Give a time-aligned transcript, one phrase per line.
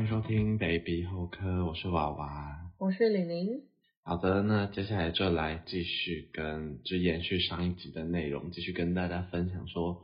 [0.00, 3.64] 欢迎收听 Baby 后科，我是娃娃，我是玲玲。
[4.02, 10.02] 好的，那接下来就来继续跟，就延续上一集的内容，继续跟大家分享说，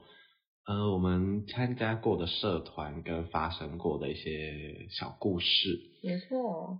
[0.66, 5.80] 呃，我们参加过的社团跟发生过的一些小故事。
[6.02, 6.78] 没错。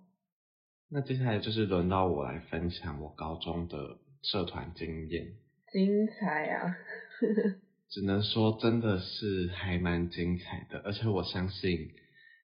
[0.91, 5.29] 那接下来就是轮到我来分享我高中的社团经验。
[5.73, 6.77] 精彩啊！
[7.89, 11.89] 只能说真的是还蛮精彩的，而且我相信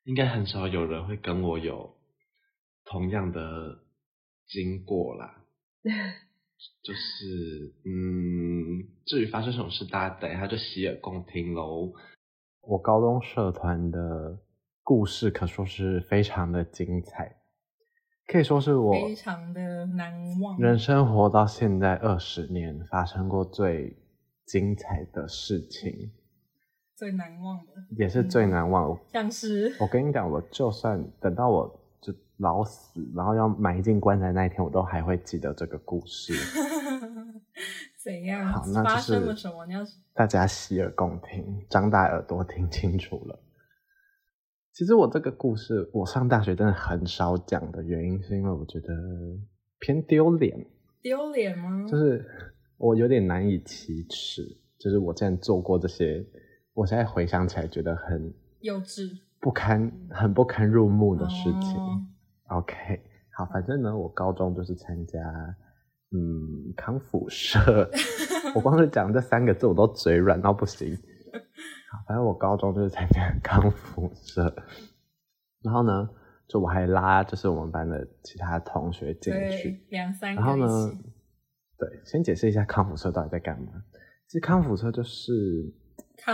[0.04, 1.96] 应该很少有人会跟我有
[2.84, 3.78] 同样的
[4.46, 5.44] 经过啦。
[6.84, 11.92] 就是嗯，至于发生什么事，大家等一下就洗耳恭听喽。
[12.60, 14.38] 我高中社团的
[14.84, 17.36] 故事可说是非常的精彩，
[18.28, 20.56] 可以说是我非常的难忘。
[20.60, 23.96] 人生活到现在二十年，发生过最
[24.46, 26.12] 精彩的事情，
[27.02, 29.00] 最难忘的也是最难忘的。
[29.12, 31.66] 像是我跟你讲，我就算等到我
[32.00, 36.32] 就老死，然后要埋进棺材那一天，我都还会记得这个故事。
[38.04, 38.46] 怎样？
[38.46, 39.66] 好，那就是发生了什么？
[39.66, 39.80] 你要
[40.14, 43.36] 大家洗耳恭听，张大耳朵听清楚了。
[44.72, 48.94] 其实我这个故事，我上大学真的很少讲的原因，是因为我觉得
[49.80, 50.56] 偏丢脸。
[51.02, 51.84] 丢脸吗？
[51.88, 52.24] 就是。
[52.78, 54.42] 我有点难以启齿，
[54.76, 56.26] 就是我之前做过这些，
[56.74, 59.08] 我现在回想起来觉得很幼稚、
[59.40, 61.76] 不堪、很不堪入目的事情。
[62.48, 63.00] 哦、OK，
[63.36, 65.20] 好，反正呢，我高中就是参加
[66.10, 67.90] 嗯康复社，
[68.54, 70.96] 我光是讲这三个字我都嘴软到不行。
[71.90, 74.54] 好，反正我高中就是参加康复社，
[75.62, 76.08] 然后呢，
[76.48, 80.92] 就我还拉就是我们班的其他同学进去，两三个，然后呢。
[81.78, 83.72] 对，先解释一下康复社到底在干嘛。
[84.28, 85.32] 其实康复社就是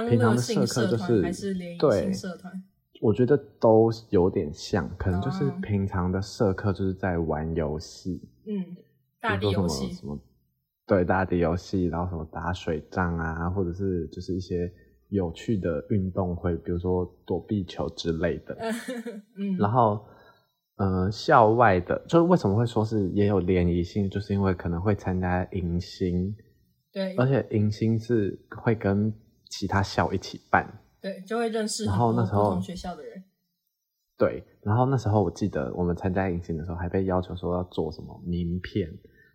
[0.08, 2.52] 平常的社课，就是还是联谊性社团？
[3.00, 8.76] 我觉得都有点像，可能就是平常的社课就是在玩游戏，嗯，
[9.20, 10.18] 大地游戏什么，
[10.86, 14.72] 对，大地游戏，然后什么打水仗啊，或者是就是一些
[15.10, 18.56] 有趣的运动会，比如说躲避球之类的，
[19.36, 20.04] 嗯，然后。
[20.80, 26.32] 呃，校外的，就是为什么会说是也有联谊性，就是因为可能会参加迎新，
[26.92, 29.12] 对，而且迎新是会跟
[29.50, 30.66] 其他校一起办，
[31.00, 33.24] 对，就会认识然后那时候不同学校的人，
[34.16, 38.88] 对，然后那时候我记得我们参加迎新的时候，还被要求说要做什么名片，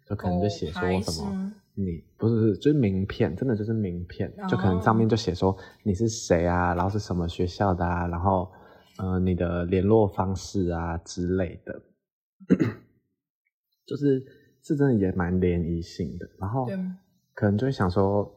[0.07, 8.51] 就可能就写说什么你不是不是就是名片，真的就是名片，就可能上面就写说你是谁啊，然后是什么学校的啊，然后。
[8.99, 11.81] 呃，你的联络方式啊之类的，
[13.87, 14.23] 就是
[14.61, 16.29] 是真的也蛮联谊性的。
[16.39, 16.67] 然后
[17.33, 18.31] 可能就会想说，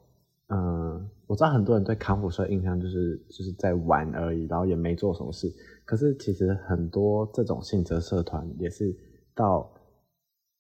[0.47, 5.53] 嗯、呃，我知道很多人对康复社印象就是就是在玩而已，然后也没做什么事。
[5.85, 8.97] 可是其实很多这种性质社团也是
[9.35, 9.71] 到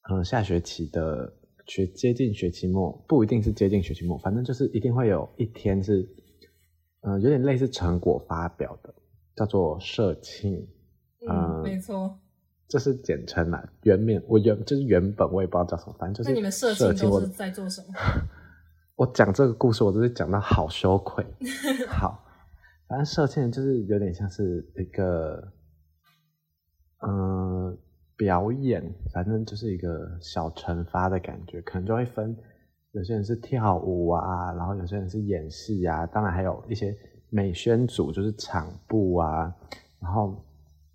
[0.08, 1.32] 呃下学期的
[1.66, 6.02] 学接近学期末，不一定是接近学期末，反正就是一定会有一天是，
[7.02, 8.94] 嗯、呃，有点类似成果发表的。
[9.36, 10.66] 叫做社庆，
[11.28, 12.18] 嗯，嗯没错，
[12.68, 13.70] 这是简称啦。
[13.82, 16.30] 原面我原就是原本我也不知道叫什么，反正就是。
[16.30, 17.88] 那你们社庆都是在做什么？
[18.96, 21.24] 我讲这个故事，我都是讲到好羞愧。
[21.88, 22.24] 好，
[22.88, 25.52] 反正射箭就是有点像是一个，
[27.06, 27.78] 嗯、呃，
[28.16, 32.36] 表演，反正就是一个小惩罚的感觉，可能就会分，
[32.92, 36.96] 有些人是跳舞啊，然后有些人是演戏啊，当然还有一些。
[37.28, 39.52] 美宣组就是场部啊，
[40.00, 40.32] 然后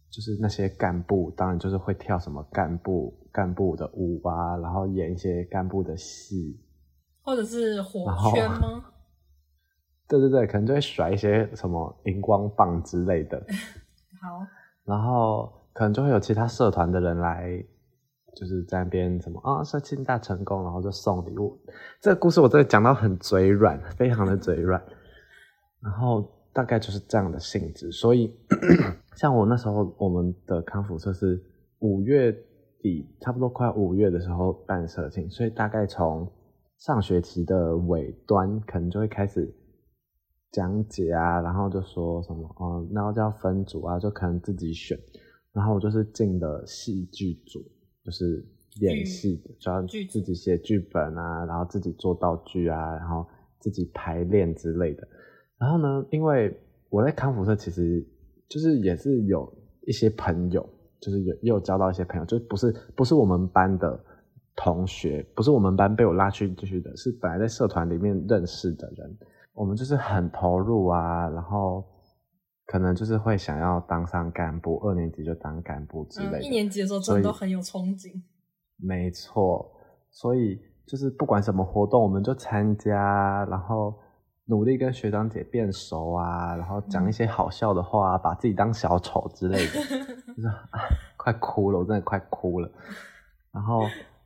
[0.09, 6.57] 就是那些干部，当然就是会跳什么干部干部的舞啊，然后演一些干部的戏，
[7.23, 8.85] 或者是火圈吗？
[10.07, 13.37] 对对对，可能就会甩一些什么荧光棒之类的。
[14.21, 14.45] 好，
[14.83, 17.63] 然后可能就会有其他社团的人来，
[18.35, 21.57] 就是在那边什么啊，社庆大成功，然后就送礼物。
[22.01, 24.83] 这个故事我真的讲到很嘴软，非常的嘴软。
[25.81, 28.37] 然后大概就是这样的性质，所以
[29.15, 31.41] 像我那时候，我们的康复社是
[31.79, 32.31] 五月
[32.81, 36.29] 底，差不多快五月的时候办社庆，所以大概从
[36.81, 39.53] 上学期的尾端，可能就会开始
[40.51, 44.97] 讲解啊，然后就说什么，哦，然后就要分组啊，就可能自己选，
[45.53, 47.59] 然后我就是进的戏剧组，
[48.03, 48.43] 就是
[48.79, 53.27] 演戏的，就要自己写剧本啊，然后自己做道具啊，然后
[53.59, 55.07] 自己排练之类的。
[55.59, 58.03] 然后呢，因为我在康复社，其实
[58.49, 59.47] 就是也是有
[59.85, 60.67] 一些朋友，
[60.99, 64.03] 就是有也有交到一些朋友，就不是不是我们班的
[64.55, 69.17] 同学，不是我们班被我拉去进去的，是本来在社团里面认识的人。
[69.53, 71.83] 我们就是很投入啊，然后
[72.65, 76.39] 可能就是会想要当上干部，二年级就当干部之类的。
[76.39, 78.21] 嗯，一年级的时候真的都很有憧憬。
[78.77, 79.69] 没错，
[80.09, 83.93] 所以就是不管什么活动，我们就参加，然后
[84.45, 89.73] 努力跟学长姐变熟啊，然后讲一些好笑的话，嗯、把自己当小丑之类的，
[90.33, 90.47] 就是
[91.17, 92.71] 快哭了，我真的快哭了。
[93.51, 93.83] 然后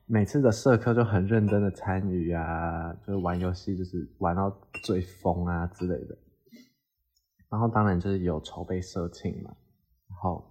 [0.08, 6.16] 每次的社课就很认真的参与啊，就是玩游戏，就是玩到最疯啊之类的。
[7.50, 9.56] 然后当然就是有筹备社庆嘛，
[10.10, 10.44] 然后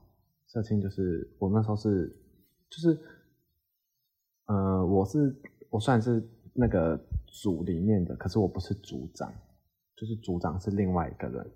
[0.48, 2.08] 社庆就是我那时候是
[2.68, 2.98] 就是，
[4.46, 5.40] 呃，我是
[5.70, 6.22] 我算是
[6.52, 9.32] 那个组里面的，可是我不是组长，
[9.96, 11.52] 就是组长是另外一个人。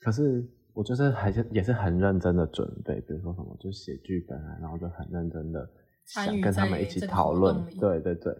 [0.00, 5.70] 可是我就是还是也是很认真的准备，比如说什么就写剧本啊，然后就很认真的
[6.12, 7.64] 想跟他们一起讨论。
[7.78, 8.34] 对对对，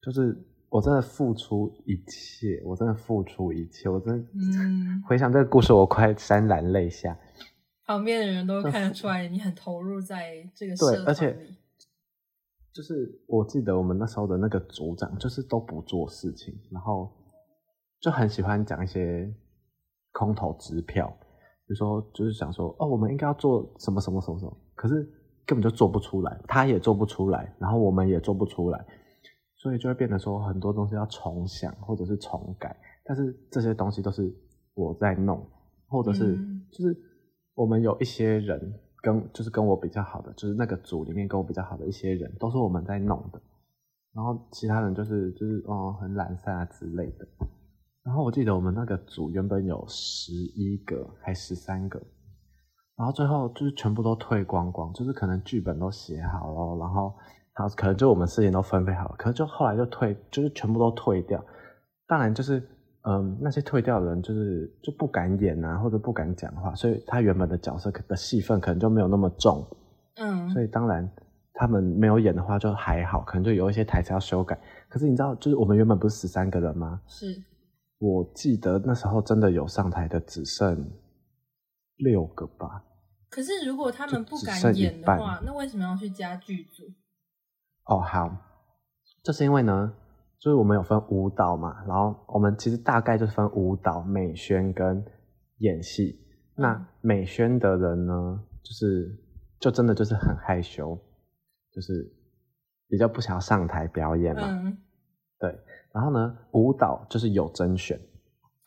[0.00, 0.36] 就是。
[0.70, 4.28] 我真的付出一切，我真的付出一切，我真的
[5.06, 7.16] 回想这个故事，我快潸然泪下。
[7.86, 11.04] 旁边的人都看得出来，你很投入在这个社团里。
[11.04, 11.38] 对，而且
[12.72, 17.08] 就是我记得我们那时候的那个组长，就是都不做事情，然后
[18.00, 19.32] 就很喜欢讲一些
[20.10, 21.06] 空头支票，
[21.68, 25.08] 比如说就是想说哦，我们应该要做什么什么什么什么，可是
[25.46, 28.84] 根本就做不出来，他也做不出来，然后我们也做不出来。
[29.56, 34.30] 所以就会变得说很多东西要重想或者是重改，但是这些东西都是
[34.74, 35.42] 我在弄，
[35.86, 36.36] 或者是
[36.70, 36.94] 就是
[37.54, 38.60] 我们有一些人
[39.00, 43.40] 跟就是跟我比较好的，就是那个组里面跟我比较好的一些人，都是我们在弄的，
[44.12, 47.26] 然后其他人就是就是哦很懒散啊之类的。
[48.04, 51.98] 然后我记得我们那个组原本有十一个还十三个，
[52.96, 57.12] 然后最后就是全部都退光光，就是可能剧本都写好了，然后。
[57.56, 61.40] 好，可能就我们事情都分配好了，可是就后来就退，就是全部都退掉。
[62.04, 62.60] 当然就是，
[63.02, 69.64] 嗯，那些退掉的人就是就不敢演啊，或者不敢讲话，所以他原本的角色的戏份可能就没有那么重。
[70.16, 71.08] 嗯，所以当然
[71.52, 74.58] 他们没有演的话就还好，可能就有一些台词要修改。
[74.88, 77.00] 可是你知道，就是我们原本不是十三个人吗？
[77.06, 77.40] 是。
[78.00, 80.84] 我记得那时候真的有上台的只剩
[81.96, 82.84] 六个吧。
[83.28, 86.84] 可是如果他们不敢演的话，那为什么要去加剧组？
[87.86, 88.36] 哦，好，
[89.22, 89.92] 这是因为呢，
[90.38, 95.04] 就是我们有分舞蹈嘛，然后我们其实大概就是分舞蹈、美宣跟
[95.58, 96.20] 演戏。
[96.56, 99.18] 那美宣的人呢，就是
[99.58, 100.96] 就真的就是很害羞，
[101.72, 102.08] 就是
[102.88, 104.42] 比较不想要上台表演嘛。
[104.44, 104.78] 嗯。
[105.40, 105.58] 对，
[105.92, 108.00] 然后呢，舞蹈就是有甄选，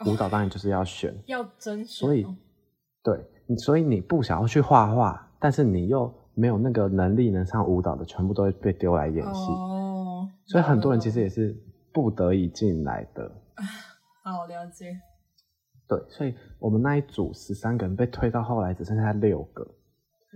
[0.06, 1.86] 舞蹈当然就是要选，要甄选。
[1.86, 2.26] 所以，
[3.08, 6.14] 对，所以你不想要去画画，但是你又。
[6.40, 9.52] 没有那个能力能上舞蹈的，全部都会被丢来演戏。
[9.52, 11.60] 哦，所以很多人其实也是
[11.92, 13.28] 不得已进来的。
[14.24, 14.96] 好了解。
[15.88, 19.64] 对，所以我们那一组十三个人被推到后来只剩下六个。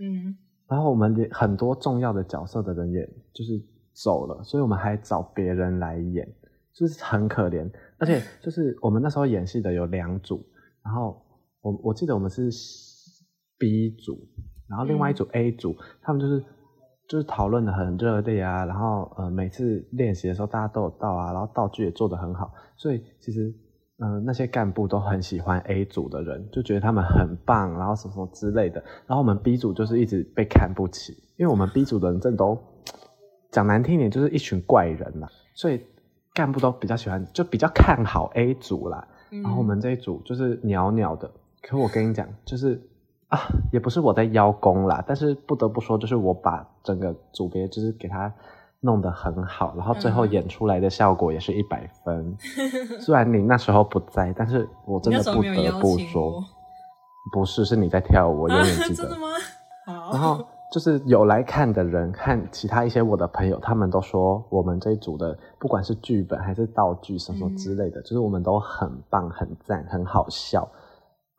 [0.00, 0.36] 嗯。
[0.68, 3.52] 然后我们很多重要的角色的人也就是
[3.92, 6.28] 走了，所以我们还找别人来演，
[6.74, 7.70] 就是很可怜。
[7.98, 10.44] 而且就是我们那时候演戏的有两组，
[10.84, 11.24] 然后
[11.62, 12.50] 我我记得我们是
[13.58, 14.18] B 组。
[14.68, 16.42] 然后另外一组 A 组，嗯、他们就是
[17.06, 23.54] 就是讨论的很热烈啊，然后呃每次练习的时候大家都有到啊，然后道具也做得很好，所以其实
[23.98, 28.82] 嗯、呃、那些干部都很喜欢 A 组的人，就觉得他们很棒，然后什么什么之类的。
[29.06, 32.58] 然后我们 B 组就是一直被看不起，因为我们 B 组的人真的都
[33.50, 35.82] 讲难听点就是一群怪人啦，所以
[36.32, 39.06] 干部都比较喜欢，就比较看好 A 组啦。
[39.30, 41.30] 嗯、然后我们这一组就是鸟鸟的，
[41.62, 42.80] 可我跟你讲就是。
[43.32, 48.30] 啊，也不是我在邀功啦，但是不得不说，就是我把整个组别就是给他
[48.80, 52.14] 弄得很好，然后最后演出来的效果也是一百分。
[52.28, 56.44] 嗯、虽然你那时候不在，但是我真的不得不说，
[57.32, 59.04] 不是，是你在跳舞，我永远记得。
[59.04, 59.28] 啊、真的吗？
[59.88, 60.12] 好。
[60.12, 70.68] 然后就是有来看的人，看其他一些我的朋友，他们都说我们这一组的，不管是剧本还是道具什么之类的，嗯、就是我们都很棒、很赞、很好笑。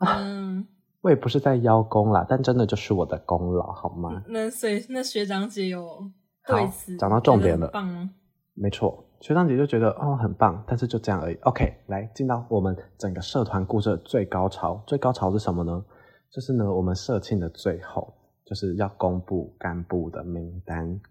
[0.05, 0.67] 嗯。
[1.03, 4.23] 我也不是在邀功啦，但真的就是我的功劳，好吗？
[4.29, 6.09] 那所以那学长姐有
[6.47, 8.09] 对此讲到重点了，棒吗？
[8.53, 11.35] 没错，学长姐就觉得哦很棒，但是就这样而已。
[11.41, 15.83] OK，来进到我们整个社团故事的最高潮，最高潮是什么呢？
[16.31, 18.13] 就是呢，我们社庆的最后
[18.45, 21.01] 就是要公布干部的名单。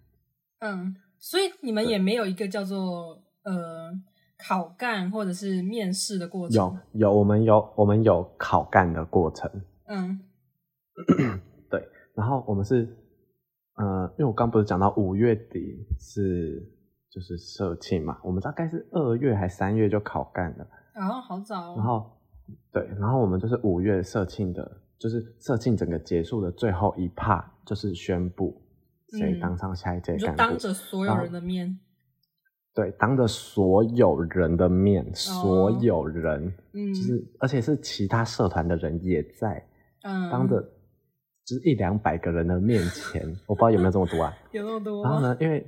[0.60, 3.92] 嗯，所以你们也没有一个叫做呃
[4.42, 6.56] 考干或者是面试的过程？
[6.92, 9.50] 有有，我们有我们有考干的过程。
[9.86, 10.20] 嗯，
[11.70, 12.88] 对，然后我们是，
[13.76, 16.60] 呃，因为我刚不是讲到五月底是
[17.10, 21.74] 就是社庆嘛，我们大概是二月还三月就考干了，然哦，好早哦。
[21.76, 22.10] 然后，
[22.72, 28.60] 对，然后我们就是五月社庆的，就是社庆整个结束的最后一 part，就是宣布
[29.18, 31.78] 谁当上下一届干部，嗯、当着所有人的面。
[32.74, 39.62] 对，当着所有人的面，哦、所有人，嗯，就是而且是其他社团的人也在，
[40.04, 40.58] 嗯，当着
[41.44, 44.32] 就是一两百个人的面前，我不知道有没有这么多啊？
[44.52, 45.04] 有那么多。
[45.04, 45.66] 然后呢，因为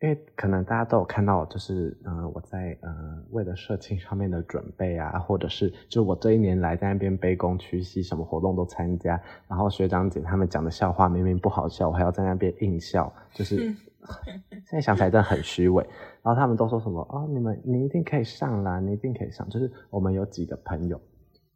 [0.00, 2.90] 因为可能大家都有看到，就是嗯、呃，我在呃
[3.32, 13.68] 为了社庆上面的准备啊，或者是就我这一年来在那边卑躬屈膝，什么活动都参加，然后学长姐他们讲的笑话明明不好笑，我还要在那边硬笑，就是。
[13.68, 13.76] 嗯
[14.50, 15.86] 现在想起来真的很虚伪，
[16.22, 19.48] 然后他们都说什么哦，你们你一定可以上啦，你一定可以上。
[19.48, 21.00] 就是我们有几个朋友，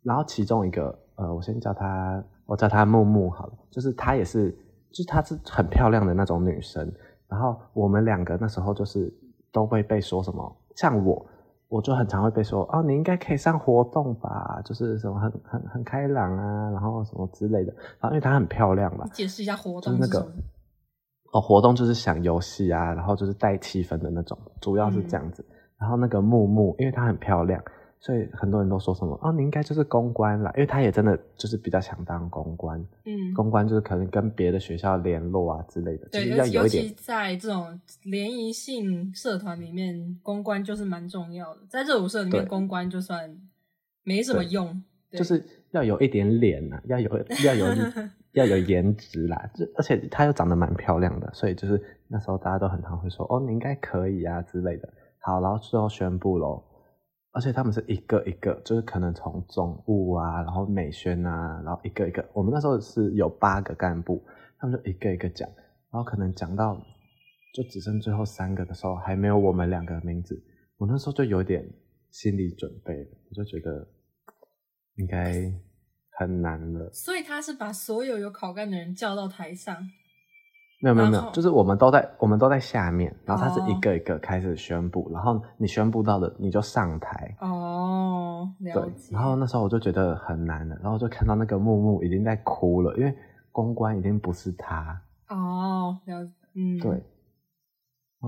[0.02, 4.50] 然后其中一个呃，我先叫她，我叫她木木好了，就是她也是，
[4.90, 6.90] 就是她是很漂亮的那种女生。
[7.28, 9.12] 然后我们两个那时候就是
[9.52, 11.26] 都会被说什么，像我，
[11.68, 17.72] 我就很常会被说哦，你应该可以上活动吧，就是什么很很很开朗啊，然后什么之类的。
[18.00, 20.26] 然后因为她很漂亮嘛，解释一下活动是什么？
[21.32, 25.44] 哦，活动就是想游戏啊，然后就是带气氛的那种，主要是这样子。
[25.48, 27.62] 嗯、然后那个木木，因为她很漂亮，
[28.00, 32.80] 所以很多人都说什么哦，你应该就是公关啦，因为她也真的就是比较想当公关。
[33.04, 36.82] 嗯，公关就是可能跟别的学校联络啊之类的，对，就是要有一点。
[36.84, 41.60] 尤其在这种联谊性社团里面，公关就是蛮重要的。
[41.68, 43.36] 在热舞社里面，公关就算
[44.02, 44.82] 没什么用，
[45.12, 47.08] 就是要有一点脸呐、啊，要有
[47.44, 47.66] 要有。
[48.32, 54.88] 要有颜值啦，就而且她又长得蛮漂亮的，所以就是那时候大家都很常会说哦，你应该可以啊之类的。
[55.18, 56.64] 好，然后最后宣布咯，
[57.32, 64.24] 而且他们是一个一个，就是可能从总务啊，然后美宣啊，然后一个一个，我们那时候是有八个干部，
[64.58, 65.48] 他们就一个一个讲，
[65.90, 66.80] 然后可能讲到
[67.52, 70.40] 就只剩最后三个的时候，还没有我们两个名字，
[70.78, 71.68] 我那时候就有点
[72.12, 73.88] 心理准备，我就觉得
[74.96, 75.52] 应该。
[76.20, 79.74] 很难了，所以他是把所有有考干的人叫到台上，
[80.82, 87.34] 没有没有没有，就是我们都在我们都在下面，然后他是一个一个开始宣布，哦、然后你宣布到的你就上台。
[87.40, 88.52] 哦。
[88.62, 88.74] 对，
[89.10, 93.16] 然后那时候我就觉得很难了，然后就看到那个木木已经在哭了，因为
[93.50, 95.00] 公关已经不是他。
[95.28, 97.02] 哦，了解，嗯，对，然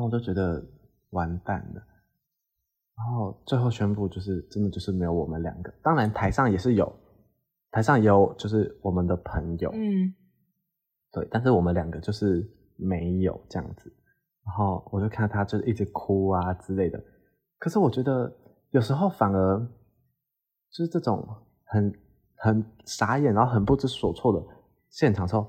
[0.01, 0.65] 后我就觉得
[1.11, 1.83] 完蛋了，
[2.97, 6.91] 然后最后宣布就是真的就是没有我们两个，当然台上也是有。
[7.73, 10.15] 台上也有就是我们的朋友，嗯，
[11.11, 13.91] 对，但是我们两个就是没有这样子，
[14.45, 17.03] 然后我就看到他就是一直哭啊之类的，
[17.59, 18.31] 可是我觉得
[18.73, 19.59] 有时候反而
[20.71, 21.27] 就是这种
[21.65, 21.93] 很
[22.37, 24.47] 很傻眼，然后很不知所措的
[24.91, 25.49] 现场时候，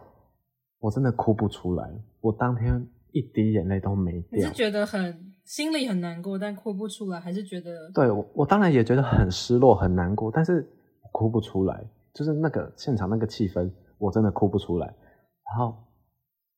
[0.79, 4.29] 我真的哭不出来，我当天一滴眼泪都没掉。
[4.31, 7.91] 你是觉得很心里很难过，但哭不出来，还是觉得？
[7.93, 10.65] 对，我我当然也觉得很失落很难过，但是
[11.11, 11.85] 哭不出来。
[12.13, 14.85] 就是那个现场那个气氛，我真的哭不出来。
[14.87, 15.75] 然后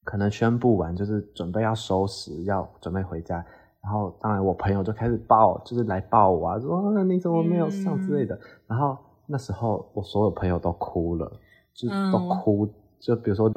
[0.03, 3.43] 可能宣布完，就是准备要收拾，要准备回家。
[3.81, 8.35] 然后当然我朋友就开始抱，就是来抱我啊，说你怎么没有上之类的。
[8.35, 8.97] 嗯、然后
[9.27, 11.31] 那时候我所有朋友都哭了，
[11.73, 13.51] 就都哭，嗯、就比如说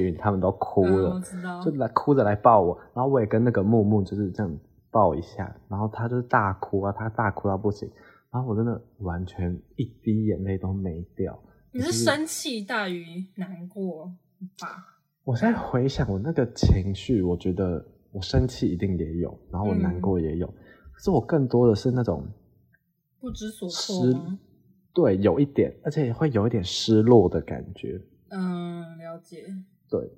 [0.00, 2.78] 云他们都哭了，嗯、就来哭着来抱我。
[2.94, 4.58] 然后我也跟那个木木就是这样
[4.98, 7.88] 抱一下，然后他就是大哭啊，他大哭到不行。
[8.32, 11.40] 然后我真的完全一滴眼泪都没掉。
[11.70, 14.12] 你是生气大于难过
[14.60, 14.98] 吧？
[15.22, 20.54] 我现在回想我那个情绪，我觉得我生气一定也有，然后我难过也有，嗯、
[20.90, 22.26] 可是我更多的是那种
[23.20, 24.04] 不知所措。
[24.92, 28.02] 对，有一点，而且也会有一点失落的感觉。
[28.30, 29.44] 嗯，了解。
[29.88, 30.10] 对，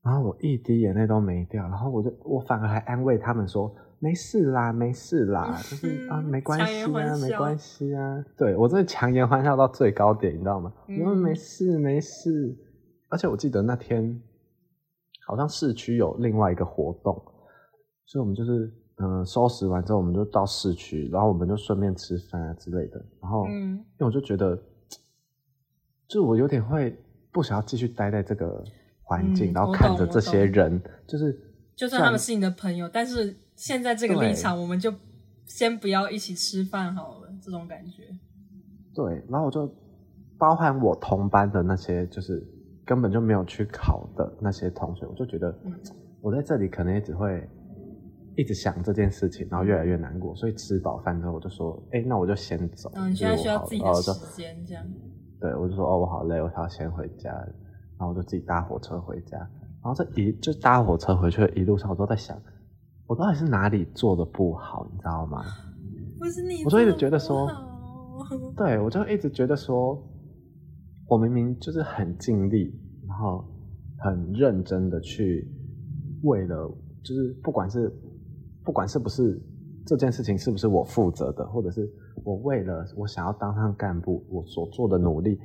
[0.00, 3.70] 然后我一滴眼泪都没掉，然后我就我反而还安慰他们说。
[4.02, 8.24] 没事啦，没事啦，就是啊，没关系啊，没关系啊。
[8.36, 10.72] 对，我真的强颜欢笑到最高点，你知道吗？
[10.88, 12.52] 因为、嗯、没事没事，
[13.08, 14.20] 而且我记得那天
[15.24, 17.14] 好像市区有另外一个活动，
[18.04, 18.66] 所以我们就是
[18.96, 22.98] 嗯、呃、收拾完之后，我们就到市区，然后我们就顺便吃饭啊之类的。
[23.20, 24.60] 然后，嗯、因为我就觉得，
[26.08, 26.92] 就我有点会
[27.30, 28.64] 不想要继续待在这个
[29.04, 31.38] 环境，嗯、然后看着这些人，就是
[31.76, 33.36] 就算他们是你的朋友，但是。
[33.62, 34.92] 现在这个立场，我们就
[35.46, 38.02] 先不要一起吃饭好了，这种感觉。
[38.92, 39.72] 对，然后我就
[40.36, 42.44] 包含我同班的那些，就是
[42.84, 45.56] 根本就没有去考的那些同学，我就觉得
[46.20, 47.48] 我在这里可能也只会
[48.36, 50.34] 一直想这件事情，然后越来越难过。
[50.34, 54.84] 所以吃饱饭之后，我就说：“哎、欸，那我就先走。”嗯，你现在需要自己的时间，这样。
[55.38, 57.30] 对，我就说：“哦，我好累，我想要先回家。”
[57.96, 59.38] 然后我就自己搭火车回家。
[59.38, 62.36] 然后这一就搭火车回去的一路上，我都在想。
[63.12, 65.44] 我到底是哪里做的不好，你知道吗？
[66.18, 67.46] 不是你，我就一直觉得说，
[68.56, 70.02] 对，我就一直觉得说，
[71.08, 72.74] 我明明就是很尽力，
[73.06, 73.44] 然后
[73.98, 75.46] 很认真的去
[76.22, 77.94] 为了，就是不管是
[78.64, 79.38] 不管是不是
[79.84, 81.86] 这件事情是不是我负责的，或者是
[82.24, 85.38] 我为了我想要当上干部，我所做的努力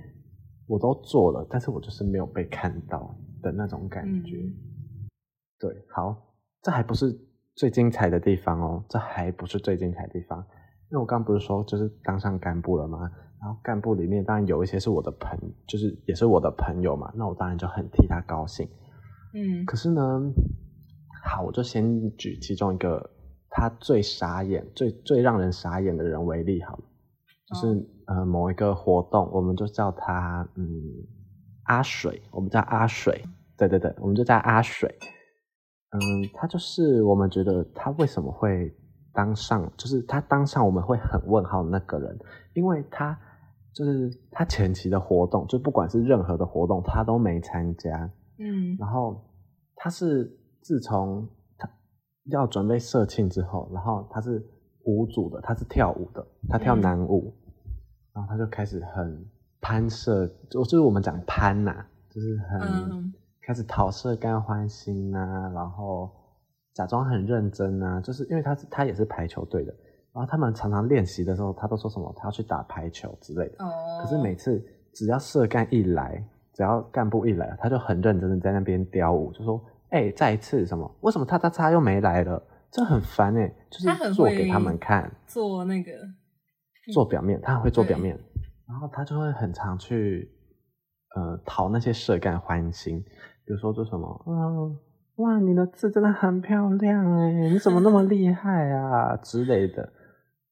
[0.67, 4.37] 我都做了，但是我就是没有被看到的那种感觉。
[4.37, 4.55] 嗯、
[5.59, 6.15] 对，好，
[6.61, 7.13] 这还不是
[7.57, 10.37] 最精彩的地方哦，这还不是最精彩的地方，
[10.91, 12.99] 因为我刚刚不是说就是当上干部了吗？
[13.41, 15.37] 然后干部里面当然有一些是我的朋，
[15.67, 18.67] 就是也是我的朋友嘛，那我当然就很替他高兴。
[19.33, 20.01] 嗯，可是呢，
[21.23, 23.09] 好，我就先举其中一个
[23.49, 26.83] 他最傻眼、最最让人傻眼的人为例好了，
[27.49, 27.67] 就是、
[28.07, 30.65] 哦、呃某一个活动，我们就叫他嗯
[31.63, 33.23] 阿水，我们叫阿水，
[33.57, 34.93] 对对对，我们就叫阿水。
[35.91, 35.99] 嗯，
[36.33, 38.75] 他就是我们觉得他为什么会
[39.13, 42.17] 当上，就是他当上我们会很问号的那个人，
[42.53, 43.19] 因为他。
[43.73, 48.11] 就是他前期的活动，就不管是任何的活动，他都没参加。
[48.39, 49.23] 嗯，然后
[49.75, 51.29] 他是自从
[51.59, 51.69] 他
[52.31, 54.43] 要准备社庆之后，然后他是
[54.85, 57.71] 舞组的，他是跳舞的，他跳男舞，嗯、
[58.13, 59.23] 然后他就开始很
[59.61, 63.13] 攀社，就就是我们讲攀呐、啊，就是很、嗯、
[63.47, 66.11] 开始讨社干欢心啊，然后
[66.73, 69.73] 假装很认真啊，就是因为他是他也是排球队的。
[70.13, 72.13] 然后他们常常练习的时候，他都说什么？
[72.17, 73.63] 他要去打排球之类的。
[73.63, 73.71] 哦。
[74.01, 74.61] 可是每次
[74.93, 76.21] 只要社干一来，
[76.53, 80.91] 只要干部一来，他就很认真的在那边雕舞，就说：“哎、欸，再一次什么？
[80.99, 82.43] 为什么他他他又没来了？
[82.69, 83.55] 这很烦哎、欸！
[83.69, 85.93] 就是做给他们看，做那个
[86.93, 88.19] 做表面，他很会做表面。
[88.67, 90.29] 然后他就会很常去
[91.15, 93.01] 呃讨那些社干欢心，
[93.47, 94.23] 比如说做什么？
[94.27, 94.77] 嗯，
[95.15, 99.93] 哇，你的字真的很漂亮哎，你怎么那么厉害啊 之类的。”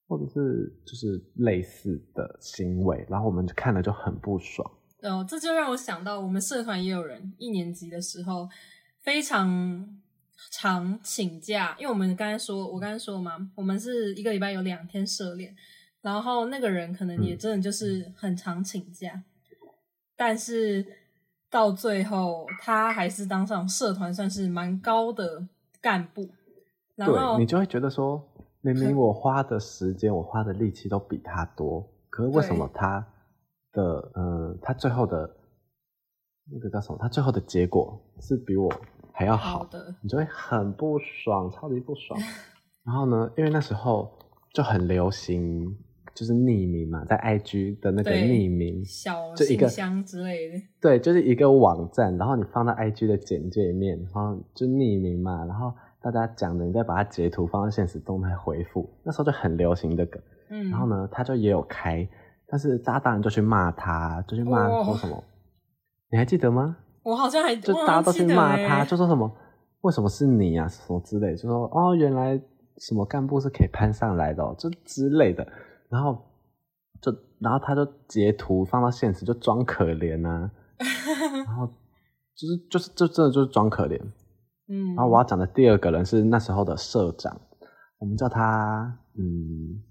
[0.08, 4.72] 或者是就是类似的行为，然后我们就看了就很不爽。
[5.02, 8.48] 哦，这就让我想到，我们社团也有人一年级的时候
[9.02, 10.00] 非常
[10.52, 15.52] 常请假，因为我们刚才说，我刚才说嘛，我们是一个礼拜有两天社练，
[16.04, 19.24] 然后那个人可能也真的就是很常请假，嗯、
[20.15, 20.86] 但是
[21.56, 25.48] 到最后他还是当上社团算是蛮高的
[25.80, 26.28] 干部，
[26.96, 28.22] 然后对你就会觉得说。
[28.68, 33.06] 明明我花的时间，我花的力气都比他多，可是为什么他
[33.74, 35.30] 的嗯，他最后的
[36.52, 36.98] 那个叫什么？
[37.00, 38.74] 他最后的结果是比我
[39.13, 42.20] 还要好，好的，你就会很不爽，超级不爽。
[42.84, 44.18] 然后呢，因为那时候
[44.52, 45.78] 就很流行，
[46.15, 55.71] 就是匿名嘛，在 IG 的那个匿名小就一个信箱之类的，对，就是一个网站，然后你放到 IG 的简介面，然后就匿名嘛，然后。
[56.01, 60.21] 大家讲的，你再把它截图放到现实动态回复，那时候就很流行这个。
[60.51, 62.08] 嗯，然后呢，他就也有开，
[62.45, 65.15] 但是大家当然就去骂他，就去骂说什么？
[65.15, 65.23] 哦、
[66.12, 66.78] 你还记得吗？
[67.01, 69.36] 我好像还就大家都去骂他，就说什么？
[69.82, 70.67] 为什么是你啊？
[70.67, 72.39] 什么之类，就说哦，原来
[72.78, 75.43] 什么干部是可以攀上来的，哦，就之类的。
[75.89, 76.21] 然后
[77.02, 80.52] 就然后他就截图放到现实，就装可怜啊。
[81.45, 81.67] 然后
[82.36, 84.00] 就是就是就真的就是装可怜。
[84.67, 87.39] 嗯，然后我要讲的第二个人是那时候的社长，
[88.00, 89.82] 我们叫他嗯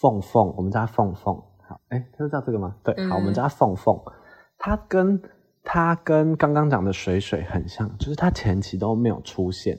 [0.00, 1.34] 凤凤，我们叫他凤凤。
[1.68, 2.76] 好，哎，他是叫这个吗？
[2.84, 3.98] 对，好，我们叫他凤凤。
[4.58, 5.20] 他跟
[5.64, 9.76] 他跟刚刚讲的水水很像，就是他前期都没有出现，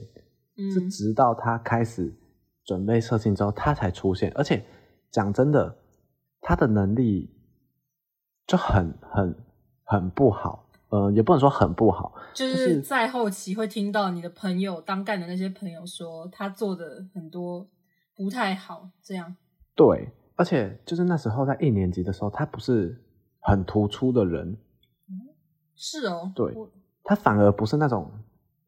[0.58, 2.12] 嗯，是直到他开始
[2.64, 4.32] 准备社庆之后，他才出现。
[4.34, 4.64] 而且
[5.12, 5.76] 讲真的，
[6.40, 7.30] 他的能力
[8.44, 9.36] 就很很
[9.84, 10.68] 很不好。
[10.88, 17.66] 呃，也不能说很不好，就是在后期会听到你的朋友当干的那些朋友说他做的很多
[18.14, 19.34] 不太好，这样。
[19.74, 23.02] 对，而且就是那时候在一年级的时候，他不是
[23.40, 24.48] 很突出的人。
[25.08, 25.32] 嗯，
[25.74, 26.30] 是哦。
[26.34, 26.54] 对，
[27.02, 28.12] 他反而不是那种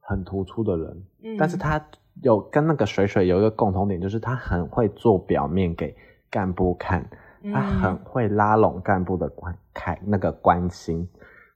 [0.00, 1.90] 很突出的人，嗯，但是他
[2.22, 5.94] 有跟那个水水有一个共同点，就是他很会做表面给
[6.34, 7.08] 干部看，
[7.44, 11.08] 嗯，他很会拉拢干部的关开那个关心。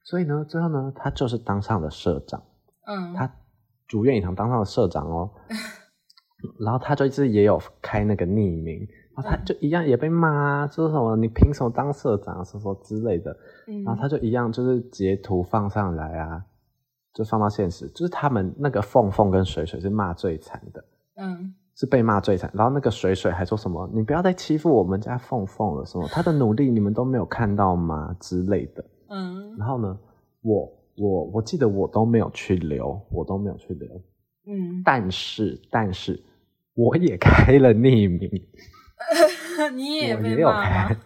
[0.04, 2.40] 所以呢，最后呢，他就是当上了社长。
[2.86, 3.28] 嗯，他
[3.88, 5.28] 如愿以偿当上了社长哦。
[6.64, 8.78] 然后他就一直也有开那个匿名，
[9.16, 13.36] 然后他就一样也被骂啊，说什么你凭什么当社长，什么之类的。
[13.66, 16.44] 嗯，然后他就一样就是截图放上来啊，
[17.12, 20.84] 就放到现实，就是他们那个凤凤跟水水是骂最惨的。
[21.16, 22.50] 嗯，是被骂最惨。
[22.52, 28.84] 然后那个水水还说什么，你不要再欺负我们家凤凤了，什么他的努力你们都没有看到吗之类的。
[29.08, 29.98] 嗯，然后呢，
[30.42, 33.88] 我我我记得我都没有去留，我都没有去留。
[34.46, 36.20] 嗯，但是但是
[36.74, 38.28] 我也开了匿名，
[39.76, 40.96] 你也我也有开，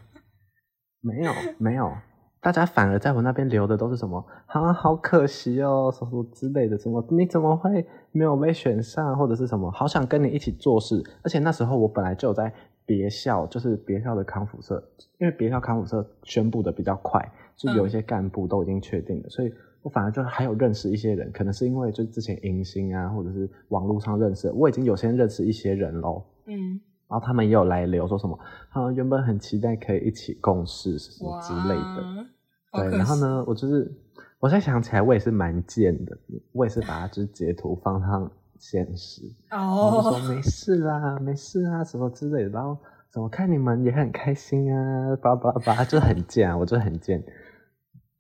[1.01, 1.93] 没有没有，
[2.43, 11.01] 大家反而在我那边留的都是什么啊，好可惜哦，什么之类的，什么你怎么会没有被选上，或者是什么好想跟你一起做事。
[11.23, 12.53] 而且那时候我本来就有在
[12.85, 14.83] 别校，就是别校的康复社，
[15.19, 17.25] 因为别校康复社宣布的比较快，
[17.57, 26.25] 就有一些干部都已经确定了，嗯、所以我反而就还有认识一些人，可能是因为就之前迎新啊，或者是网络上认识，我已经有先认识一些人喽。
[26.47, 26.81] 嗯。
[27.13, 28.39] 然后他们也有来留说什么，
[28.71, 32.27] 他们原本很期待可以一起共事什么之类的，
[32.73, 32.97] 对。
[32.97, 33.95] 然后呢，我就是
[34.41, 36.17] 我现在想起来，我也是蛮贱的，
[36.53, 39.21] 我也是把它就是截图放上现实，
[39.51, 42.49] 哦，就说没事啦，没事啊，什么之类的。
[42.49, 42.79] 然后
[43.11, 47.23] 怎么看你们也很开心啊，叭叭叭，就很贱啊，我就很贱。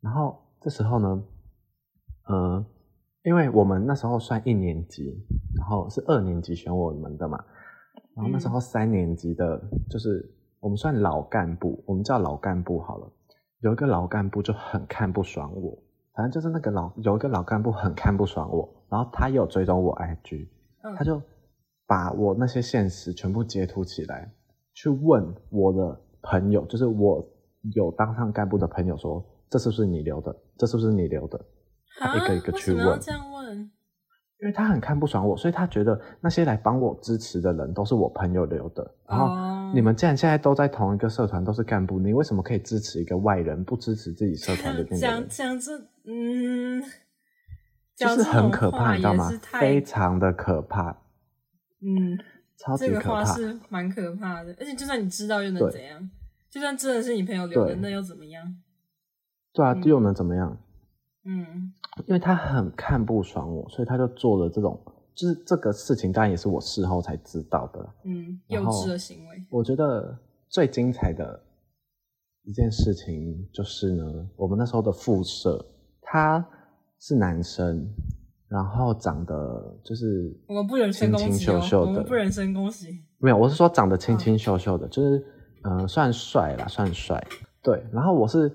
[0.03, 1.23] 然后这时候呢，
[2.29, 2.63] 呃，
[3.23, 5.19] 因为我们那时候算一年级，
[5.57, 7.43] 然后是二年级选我们的嘛。
[8.15, 10.29] 然后那时候三年级的，就是
[10.61, 13.11] 我们算老干部，我们叫老干部好了。
[13.61, 15.79] 有一个老干部就很看不爽我，
[16.15, 20.49] 反正就是那个老有一个老干部很看不爽我，然后他也有追踪我 IG，
[20.97, 21.23] 他就
[21.87, 24.33] 把我那些现实全部截图起来，
[24.75, 27.25] 去问我的朋友，就是我
[27.75, 30.37] 有当上干部的朋友说，这是不是你留的？
[30.59, 31.41] 这是不是你留的？
[31.99, 33.01] 他一个一个去问。
[34.43, 38.95] 因为他很看不爽我，所以他觉得那些来帮我支持的人都是我朋友留的。
[39.09, 45.29] 然后你们既然现在都在同一个社团，都是干部，你为什么可以支持一个外人，不支持自己社团里面的人？
[45.29, 46.83] 讲讲这，嗯，
[47.95, 49.31] 就是很可怕，你知道吗？
[49.61, 50.91] 非常的可怕。
[51.81, 52.19] 嗯，
[52.59, 53.01] 超级可怕。
[53.01, 56.11] 这个话是蛮可怕的，而且就算你知道又能怎样？
[56.51, 58.43] 就算真的是你朋友留的，那又怎么样？
[59.53, 60.59] 对啊，又能怎么样？
[61.25, 61.73] 嗯，
[62.07, 64.81] 因为他很看不爽我，所以他就做了这种，
[65.15, 67.87] 就是这个事情，当然也是我事后才知道的。
[68.05, 69.45] 嗯，幼稚的行为。
[69.51, 71.39] 我觉得最精彩的
[72.45, 74.05] 一件事情就是呢，
[74.37, 75.63] 我们那时候的副社
[76.01, 76.43] 他
[76.99, 77.87] 是男生，
[78.49, 83.05] 然后长得就是我们不人身攻击，我们不人身攻击。
[83.19, 85.19] 没有，我是说长得清清秀秀的，就是
[85.65, 87.23] 嗯、呃，算帅啦，算帅。
[87.63, 88.51] 对，然后我是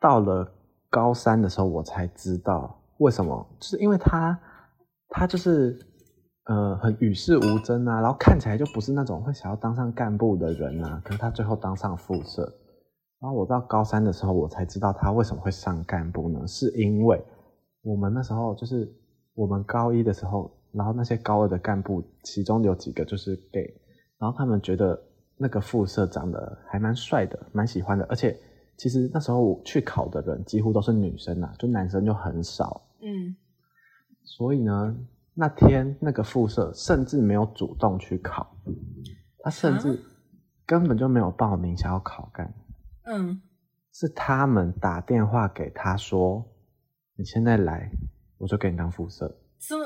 [0.00, 0.50] 到了。
[0.90, 4.38] 高三的时候，我才知道为什么，就是因为他，
[5.08, 5.78] 他就是
[6.46, 12.42] 呃很与世无争啊，然后看起来就不是那种会想要当上干部的人啊，可是他最后当上副社，
[13.20, 16.44] 然后我到高三的时候，我才知道他为什么会上干部呢？
[16.46, 17.24] 是因为
[17.82, 18.92] 我们那时候就是
[19.34, 23.72] 我们高一的时候，然后那些高二的干部，其中有几个就是 gay，
[24.18, 25.00] 然后他们觉得
[25.38, 28.36] 那个副社长得还蛮帅的，蛮喜欢的，而且。
[28.80, 32.80] 其实那时候我去考的人几乎都是女生啊，就男生就很少。
[33.02, 33.36] 嗯，
[34.22, 34.96] 所以呢，
[35.34, 38.56] 那天那个副社甚至没有主动去考，
[39.40, 40.02] 他甚至
[40.64, 42.54] 根本就没有报名想要考干。
[43.02, 43.42] 嗯，
[43.92, 46.42] 是他们打电话给他说
[47.16, 47.92] ：“你现在来，
[48.38, 49.76] 我就给你当副社。”这，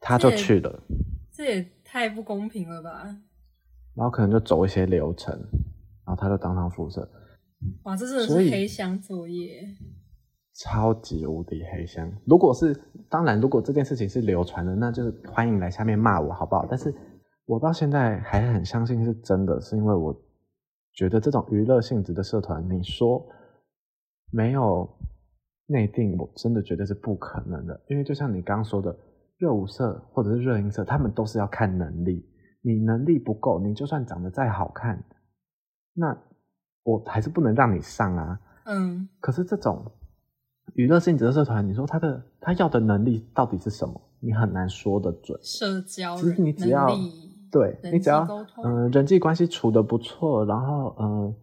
[0.00, 0.82] 他就去了。
[1.30, 3.16] 这也太不公平了吧？
[3.94, 5.32] 然后可能就走一些流程，
[6.04, 7.08] 然后他就当上副社。
[7.84, 9.62] 哇，这真的是黑箱作业，
[10.54, 12.12] 超级无敌黑箱。
[12.26, 16.66] 如果是当然，如果这件事情是流传的，那就是欢迎来下面骂我，好不好？
[16.68, 16.94] 但是
[17.46, 20.14] 我到现在还很相信是真的，是因为我
[20.92, 23.26] 觉得这种娱乐性质的社团，你说
[24.30, 24.88] 没有
[25.66, 27.80] 内定，我真的觉得是不可能的。
[27.88, 28.96] 因为就像你刚刚说的，
[29.38, 32.28] 热舞社或者是热音社，他们都是要看能力，
[32.60, 35.02] 你能力不够，你就算长得再好看，
[35.94, 36.25] 那。
[36.86, 38.38] 我还是不能让你上啊。
[38.64, 39.08] 嗯。
[39.20, 39.84] 可是这种
[40.74, 44.00] 娱乐性质的社团，你说他的他要的能力到底是什么？
[44.20, 45.38] 你很难说得准。
[45.42, 46.16] 社交。
[46.16, 46.88] 其实你只要
[47.50, 48.26] 对你只要
[48.64, 51.34] 嗯、呃、人际关系处的不错，然后嗯、呃、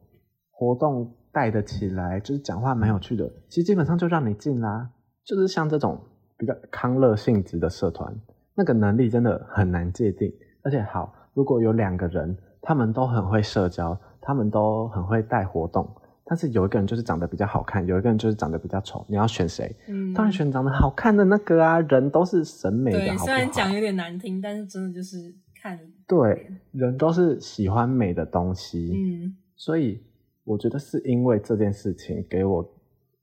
[0.52, 4.90] 活动带得起来，就是讲话蛮有趣的，其实基本上就让你进啦。
[5.26, 6.00] 就是像这种
[6.38, 8.14] 比较康乐性质的社团，
[8.56, 10.32] 那个能力真的很难界定。
[10.64, 13.98] 而且好，如果有两个人，他们都很会社交。
[14.26, 15.86] 他们都很会带活动，
[16.24, 19.76] 但是有一个人就是长得比较好看，有一个人就是长得比较丑，你要选谁？
[19.90, 25.78] 嗯，当然选长得好看的那个啊，人都是审美的，对，虽然讲有点难听，但是真的就是看。
[26.08, 30.02] 对，人都是喜欢美的东西，嗯，所以
[30.46, 32.66] 我觉得是因为这件事情给我，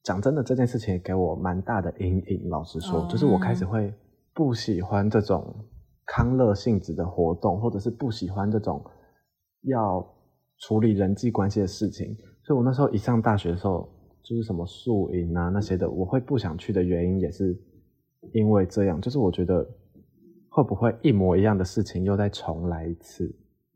[0.02, 2.50] 讲真的，这件事情给我蛮大的阴影。
[2.50, 3.90] 老实说，哦，就是我开始会
[4.34, 5.64] 不喜欢这种
[6.04, 8.84] 康乐性质的活动，或者是不喜欢这种
[9.62, 10.06] 要。
[10.60, 13.88] 处理人际关系的事情，所以我那时候一上大学的时候，
[14.22, 17.58] 就是什么宿营啊那些的，我会不想去的原因也是
[18.32, 19.66] 因为这样，就是我觉得
[20.48, 23.24] 会不会一模一样的事情又再重来一次？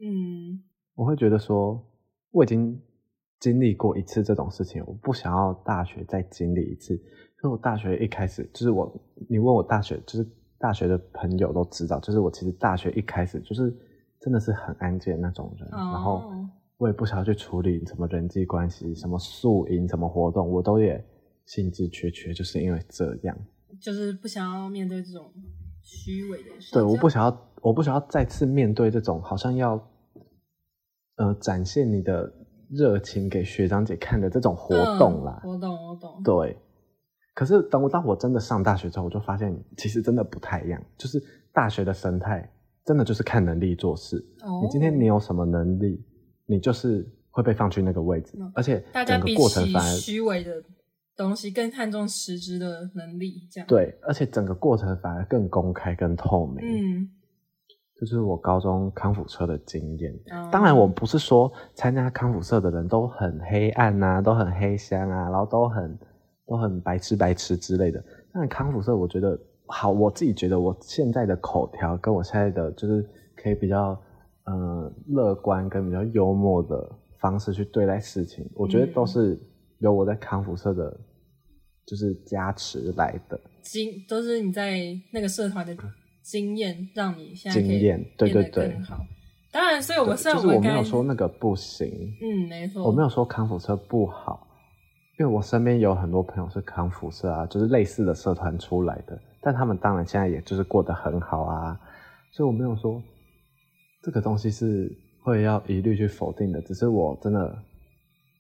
[0.01, 0.63] 嗯，
[0.95, 1.83] 我会觉得说
[2.31, 2.81] 我已经
[3.41, 6.95] 经历过一次这种事情，我不想要大学再经历一次。
[6.95, 8.91] 因为我大学一开始就是我，
[9.29, 10.27] 你问我大学，就是
[10.59, 13.75] 大学的朋友都知道，就是我其实大学一开始就是
[14.19, 16.33] 真的是很安静的那种人，哦、然后
[16.79, 21.03] 我也不想要去处理什么人际关系、什么宿营、什么活动，我都也
[21.47, 23.37] 兴致缺缺，就是因为这样，
[23.81, 25.33] 就是不想要面对这种
[25.83, 26.73] 虚伪的事。
[26.73, 29.75] 对，我不想要，我不想要再次面对这种好像要
[31.17, 32.33] 呃展现你的
[32.71, 35.41] 热情给学长姐看的这种活动啦。
[35.45, 36.23] 嗯、我懂，我懂。
[36.23, 36.57] 对。
[37.35, 40.81] 可是等我当我真的上大学之后，我就发现其实真的不太一样。
[40.97, 41.21] 就是
[41.53, 42.49] 大学的生态，
[42.85, 44.17] 真的就是看能力做事。
[44.43, 44.61] 哦。
[44.63, 46.01] 你今天你有什么能力，
[46.47, 48.39] 你就是会被放去那个位置。
[48.55, 50.63] 而且整个过程反而虚伪的
[51.17, 53.67] 东西更看重实质的能力，这样。
[53.69, 56.65] 对，而且整个过程反而更公开、更透明。
[56.65, 57.09] 嗯。
[57.97, 60.13] 这就是我高中康复社的经验。
[60.33, 60.49] 哦。
[60.51, 65.99] 当然，我不是说参加康复社的人都很黑暗啊，都很黑箱啊，然后都很。
[66.47, 73.03] 都很白痴白痴之类的，但康复社我觉得好，我自己觉得我现在的口条跟我现在的就是
[73.35, 73.99] 可以比较
[74.45, 79.39] 呃乐观跟比较幽默的方式去对待事情，我觉得都是
[79.79, 80.99] 由我在康复社的，
[81.87, 84.79] 就是加持来的经，都是你在
[85.13, 85.77] 那个社团的
[86.23, 88.99] 经验，让你现在经验对对对更好。
[89.53, 91.89] 当然，所以我们就是我没有说那个不行，
[92.21, 94.49] 嗯，没错，我没有说康复社不好。
[95.17, 101.81] 因为我身边有很多朋友是康复社啊，就是类似的社团出来的，但他们当然现在也就是过得很好啊，
[102.33, 103.01] 所以我没有说
[104.05, 107.57] 这个东西是会要一律去否定的，只是我真的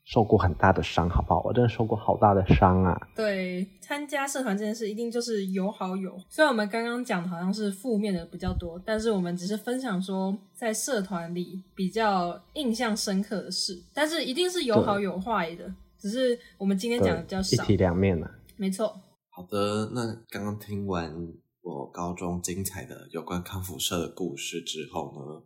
[0.04, 1.40] 受过很大的伤，好不好？
[1.42, 3.08] 我真的受过好大的伤啊！
[3.16, 15.64] 对，参加社团这件事一定就是有好有，虽然我们刚刚讲的好像是负面的比较多，但是我们只是分享说在社团里比较印象深刻的事，但是一定是有好有坏的。
[15.98, 18.30] 只是我们今天讲的比较少，一体两面啊。
[18.58, 18.94] 没错。
[19.30, 21.10] 好的，那刚刚听完
[21.64, 25.42] 我高中精彩的有关康复社的故事之后呢，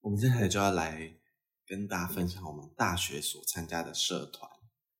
[0.00, 1.12] 我们接下来就要来
[1.66, 4.48] 跟大家分享我们大学所参加的社团。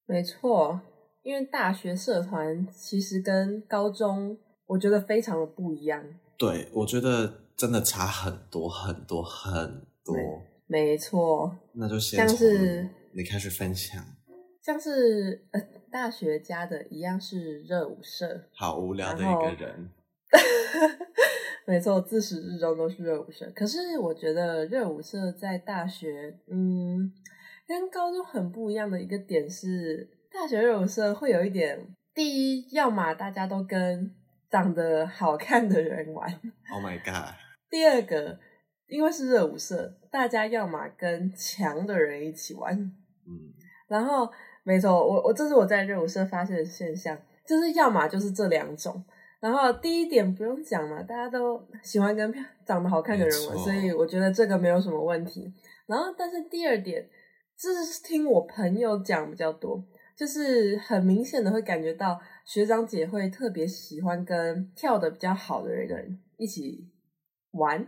[0.05, 0.81] 没错，
[1.23, 6.05] 因为大学社团其实跟高中我觉得非常的不一样。
[6.37, 10.17] 对，我觉得真的差很多很多很多。
[10.67, 11.57] 没错。
[11.75, 14.05] 那就先像是你开始分享。
[14.61, 15.61] 像是呃，
[15.93, 19.91] 大学家的一样是热舞社，好无聊的一个人。
[21.67, 23.51] 没错，自始至终都是热舞社。
[23.55, 27.13] 可是我觉得热舞社在大学，嗯，
[27.67, 31.79] 跟高中很不一样的一个点是，大学热舞社会有一点，
[32.15, 34.15] 第一，要么大家都跟
[34.51, 36.29] 长得好看的人玩
[36.73, 37.35] ，Oh my god。
[37.71, 38.39] 第二个，
[38.87, 43.53] 因为是热舞社，大家要么跟强的人一起玩，嗯，
[43.89, 44.31] 然后。
[44.65, 49.03] 没错，我我这是我在热舞社发现的现象，就是要么就是这两种。
[49.41, 52.35] 然后第一点不用讲嘛，大家都喜欢跟
[52.67, 55.53] 长得好看的人玩，所以我觉得这个没有什么问题。
[55.87, 57.09] 然后，但是第二点，
[57.57, 59.83] 这是听我朋友讲比较多，
[60.17, 66.91] 就是很明显的会感觉到学长姐会特别喜欢跟跳得比较好的人一起
[67.53, 67.87] 玩，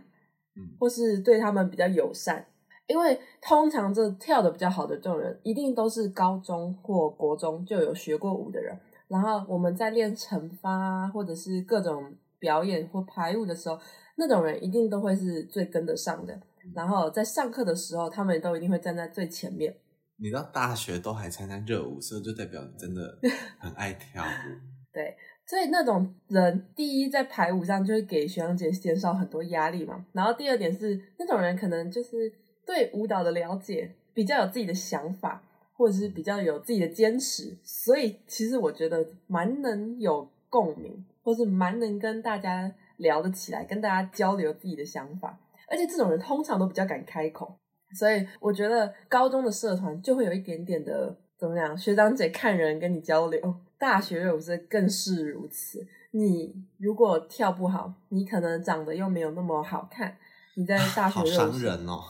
[0.79, 2.45] 或是对他们比较友善。
[2.87, 8.75] 因为通常这跳得比较好的这种人，一定都是高中或国中就有学过舞的人。
[9.11, 13.77] 然后我们在练惩罚或者是各种表演或排舞的时候，
[14.15, 16.39] 那种人一定都会是最跟得上的。
[16.73, 19.75] 然后在上课的时候，他们都一定会站在最前面。
[20.17, 23.01] 你到大学都还参加热舞社，就代表你真的
[23.59, 24.57] 很爱跳舞。
[24.93, 30.05] 对，所以那种人，第一在排舞上就会给学长姐减少很多压力嘛。
[30.13, 32.31] 然后第二点是，那种人可能就是。
[32.63, 35.43] 对舞蹈的了解比较有自己的想法，
[35.81, 45.39] 或者是比较有自己的坚持，所以其实我觉得蛮能有共鸣，或是蛮能跟大家聊得起来，跟大家交流自己的想法。
[45.67, 47.57] 而且这种人通常都比较敢开口，
[47.97, 55.83] 所以我觉得高中的社团就会有一点点的怎么样，学长姐看人跟你交流，大学热舞社更是如此。
[56.11, 60.15] 你如果跳不好，你可能长得又没有那么好看，
[60.55, 62.01] 你在大学热舞社，好伤人哦。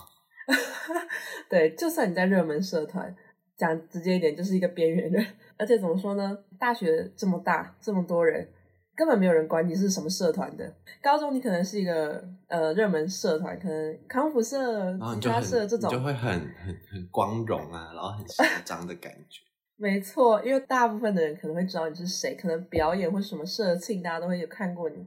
[1.47, 3.15] 对，就算你在热门社团，
[3.61, 5.23] 讲直接一点，就是一个边缘人。
[5.55, 6.35] 而且怎么说呢？
[6.57, 8.47] 大学这么大，这么多人，
[8.95, 10.73] 根本没有人管你是什么社团的。
[11.01, 19.41] 高中你可能是一个呃热门社团，可能康复社、吉他社这种，就会很很很光荣啊，然后很嚣张的感觉。
[19.77, 25.05] 没错，因为大部分的人可能会知道你是谁，可能表演或什么社庆，大家都会有看过你。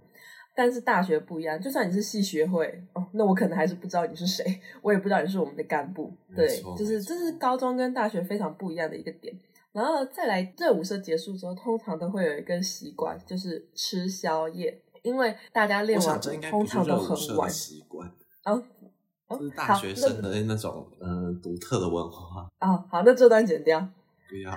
[0.55, 4.45] 但是大学不一样，就算你是系学会哦，那我可能还是不知道你是谁，
[4.83, 6.13] 我也不知道你是我们的干部。
[6.35, 9.35] 对，就是这是高中跟大学非常不一样的一个点。
[9.73, 17.51] 然后再来热舞社结束之后，通常都会有一个习惯，就是吃宵夜，因为大家练完通常都很晚。
[17.51, 18.09] 习惯
[18.45, 18.63] 哦，
[19.37, 22.49] 是大学生的那种嗯独特的文化。
[22.61, 23.81] 哦，好，那这段剪掉。
[24.29, 24.53] 不要。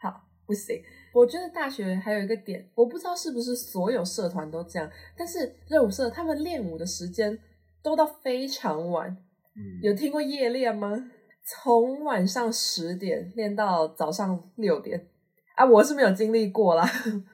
[0.00, 0.82] 好，不行。
[1.12, 7.38] 我觉得大学还有一个点，我不知道是不是所有社团都这样，但是热舞社他们练舞的时间
[7.82, 9.10] 都到非常晚。
[9.56, 11.10] 嗯，有听过夜练吗？
[11.50, 15.08] 从晚上十点练到早上六点
[15.56, 15.64] 啊！
[15.64, 16.86] 我是没有经历过啦，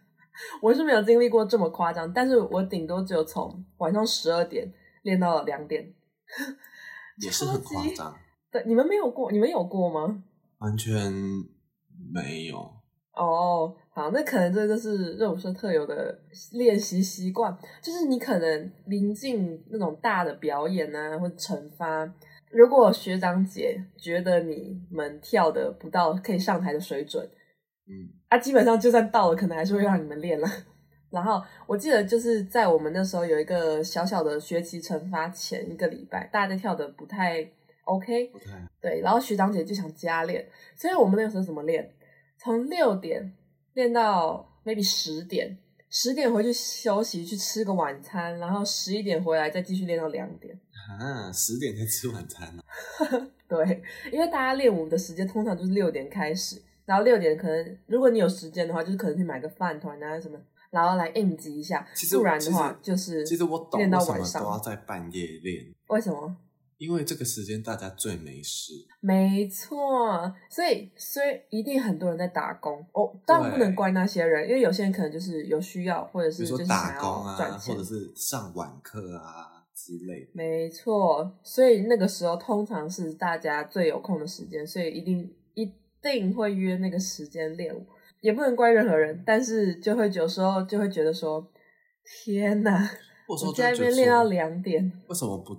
[0.62, 5.92] 我是没有经历过这么夸张，但是我顶多只有从晚上十二点练到了两点，
[7.20, 8.16] 也是很夸张。
[8.52, 10.22] 对，你们没有过，你们有过吗？
[10.58, 11.12] 完全
[12.12, 12.72] 没有。
[13.16, 16.18] 哦，好，那可能这就是热舞社特有的
[16.52, 22.12] 练习习惯，就是你可能临近那种大的表演啊，或者惩罚。
[22.50, 27.24] 如果学长姐觉得你们跳的不到可以上台的水准，
[27.86, 30.48] 嗯，啊，基本上就算到了，可能还是会让你们练了。
[31.10, 37.48] 然后我记得就是在我们那时候有一个小小的学期惩罚前一个礼拜，大家跳的不太
[37.84, 40.44] OK，不太对，然后学长姐就想加练，
[40.76, 41.88] 所以我们那个时候怎么练？
[42.38, 43.32] 从六点
[43.74, 45.58] 练到 maybe 十点，
[45.90, 50.58] 十点回去休息去吃个晚餐，然后十一点回来再继续练到两点。
[51.00, 52.62] 啊，十点才吃晚餐呢？
[53.48, 60.38] 对，因为大家练舞的时间通常就是六点开始，然后六点可能如果你有时间的话，就是可能去买个饭团啊什么，
[60.70, 61.86] 然后来应急一下。
[62.12, 65.64] 不然的话就是其实我懂练到晚上都要在半夜练。
[65.88, 66.36] 为什么？
[66.84, 68.72] 因为这个时间大家最没事。
[69.00, 73.12] 没错，所以所以一定很多人在打工哦。
[73.26, 79.52] 当然不能怪那些人，因为有些人可能就是有需要，或者是就是打工啊，或者是上晚课啊。
[79.76, 85.70] 之类的，没错，所以那个时候通常是大家最有空的时间，所以一定一
[86.00, 87.84] 定会约那个时间练舞，
[88.20, 91.44] 也不能怪任何人，但是就会有时候就会觉得说，
[92.24, 92.88] 天哪，
[93.26, 95.54] 我在那边练到两点，为什么不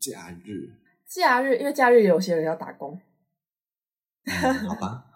[0.00, 0.72] 假日？
[1.06, 2.98] 假日，因为假日有些人要打工，
[4.24, 5.06] 嗯、好吧。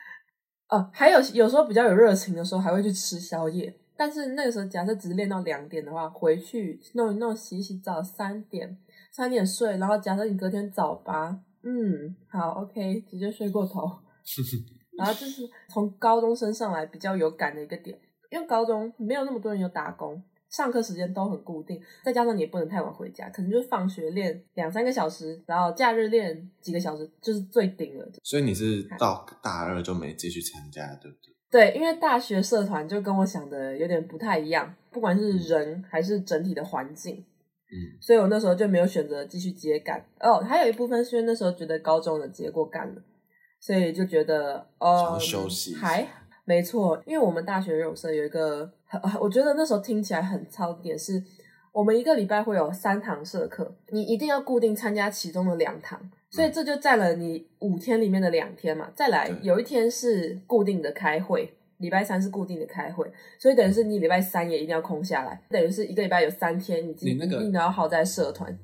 [0.68, 3.76] 哦，还有有时候比较有热情的时候，还会去吃宵夜。
[3.96, 8.78] 但是那个时候，假设只是练到两点的话，回去弄一弄、洗洗澡，三点
[9.12, 13.98] 三点睡，然后假设你隔天早八，嗯，好，OK，直接睡过头。
[14.96, 17.98] 然后就是从高中升上来比较有感的一个点，
[18.30, 28.06] 因为高中没有那么多人有打工，上课时间都很固定，再加上你也不能太晚回家，可能就是放学练两三个小时，然后假日练几个小时，就是最顶了。
[28.24, 31.32] 所以你是到大二就没继续参加，对不对？
[31.50, 40.04] 对，因为大学社团就跟我想的有点不太一样，不管是人还是整体的环境，嗯，所以我那时候就没有选择继续接干。
[40.20, 43.02] 哦，还有一部分是因为那时候觉得高中的接过干了，
[43.60, 46.06] 所以就觉得哦，休息还
[46.50, 47.00] 没错。
[47.06, 48.68] 因为我们大学热舞社有一个，
[49.20, 51.22] 我觉得那时候听起来很操点是，
[51.70, 56.10] 我们一个礼拜会有三堂社课，你一定要固定参加其中的两堂。
[56.28, 63.08] 所以这就占了你五天里面的两天嘛，再来有一天是固定的开会，礼拜三是固定的开会，
[63.38, 68.56] 所以等于是你礼拜三也一定要空下来，等于是一个礼拜有三天你一定都要耗在社团。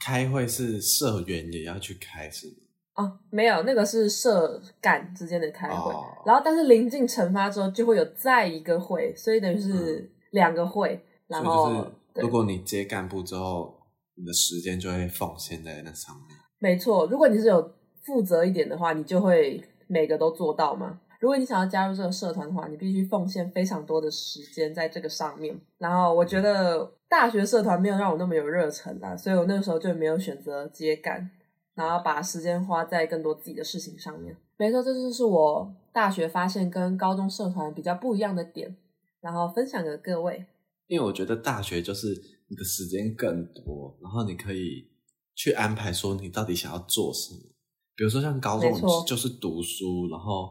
[0.00, 2.54] 开会是社员也要去开是吗？
[2.94, 13.74] 哦，没有，那个是社干之间的开会，哦、然后但是临近惩罚之后就会有再一个会，所以等于是两个会，嗯、然后如果你接干部之后，
[14.14, 16.36] 你的时间就会奉献在那上面。
[16.58, 21.00] 没错，如果你是有负责一点的话，你就会每个都做到嘛。
[21.18, 25.56] 如果你想要加入这个社团的话，你必须奉献非常多的时间在这个上面。
[25.78, 31.30] 然后我觉得大学社团没有让我那么有热忱啦，所以我那个时候就没有选择接干，
[31.74, 34.36] 然后把时间花在更多自己的事情上面。
[34.56, 38.76] 没错，这就是我大学发现跟高中社团比较不一样的点，
[39.20, 40.46] 然后分享给各位。
[40.86, 42.08] 因为我觉得大学就是
[42.48, 44.90] 你的时间更多，然后你可以。
[45.34, 47.40] 去安排说你到底想要做什么，
[47.96, 48.70] 比如说像高中
[49.06, 50.50] 就是读书，然后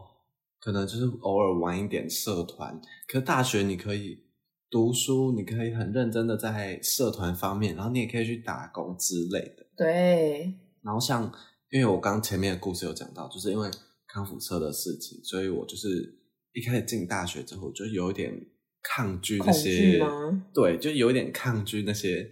[0.58, 2.78] 可能就是偶尔玩一点社团。
[3.06, 4.18] 可是大学你可以
[4.68, 9.64] 读书，你可以很认真的在社团方面，然后你也可以去打工之类的。
[9.76, 10.52] 对。
[10.82, 11.32] 然后像
[11.70, 13.70] 因为我刚前面的故事有讲到，就是因为
[14.08, 16.18] 康复社的事情，所以我就是
[16.52, 18.32] 一开始进大学之后就有一点
[18.82, 20.00] 抗拒那些，
[20.54, 22.30] 对，就有一点抗拒那些，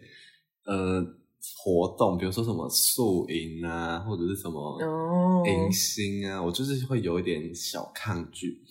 [0.64, 1.16] 呃。
[1.64, 4.78] 活动，比如说什么宿营啊，或者是什么
[5.46, 6.48] 迎新啊，oh.
[6.48, 8.62] 我就是会有一点小抗拒。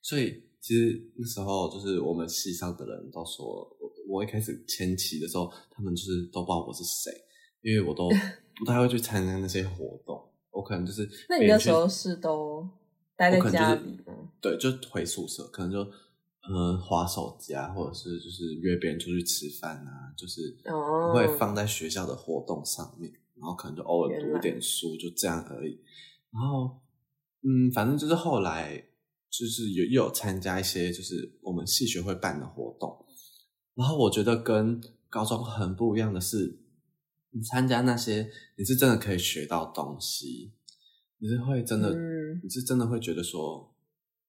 [0.00, 3.68] 所以其实那时候就是我们系上的人都说，
[4.08, 7.12] 我一开始前期的时候，他们就是都不知道我是谁，
[7.60, 8.08] 因为我都
[8.58, 10.30] 不太会去参加那些活动。
[10.50, 12.64] 我可能就是，那你那时候是都
[13.16, 14.30] 待在家里吗？
[14.40, 15.80] 对，就回宿舍，可能就
[16.48, 25.80] 嗯划手机啊，或者是就是约别人出去吃饭啊，就是不会放在学校的活动上面，然后可能就偶尔读点书，就这样而已。
[26.30, 26.80] 然后
[27.42, 28.80] 嗯，反正就是后来
[29.28, 33.04] 就是有又有参加一些就是我们系学会办的活动，
[33.74, 34.80] 然后我觉得跟
[35.10, 36.60] 高中很不一样的是。
[37.34, 40.52] 你参加那些，你是真的可以学到东西，
[41.18, 43.74] 你是会真的，嗯、你是真的会觉得说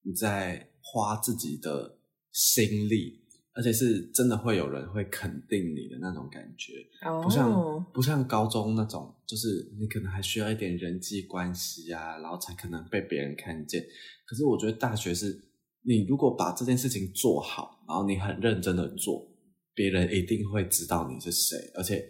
[0.02, 2.00] 你在花自己的
[2.32, 3.22] 心力，
[3.54, 6.74] 而且是真的会有人会肯定你的那种感觉，
[7.08, 13.86] 哦、不像不像高中那种，就是你可能还需要一点人际关系啊，然后才可能被别人看见。
[14.26, 15.40] 可是我觉得大学是，
[15.84, 19.28] 你如果把这件事情做好，然后你很认真的做，
[19.76, 22.04] 别人一定会知道你是谁，而且。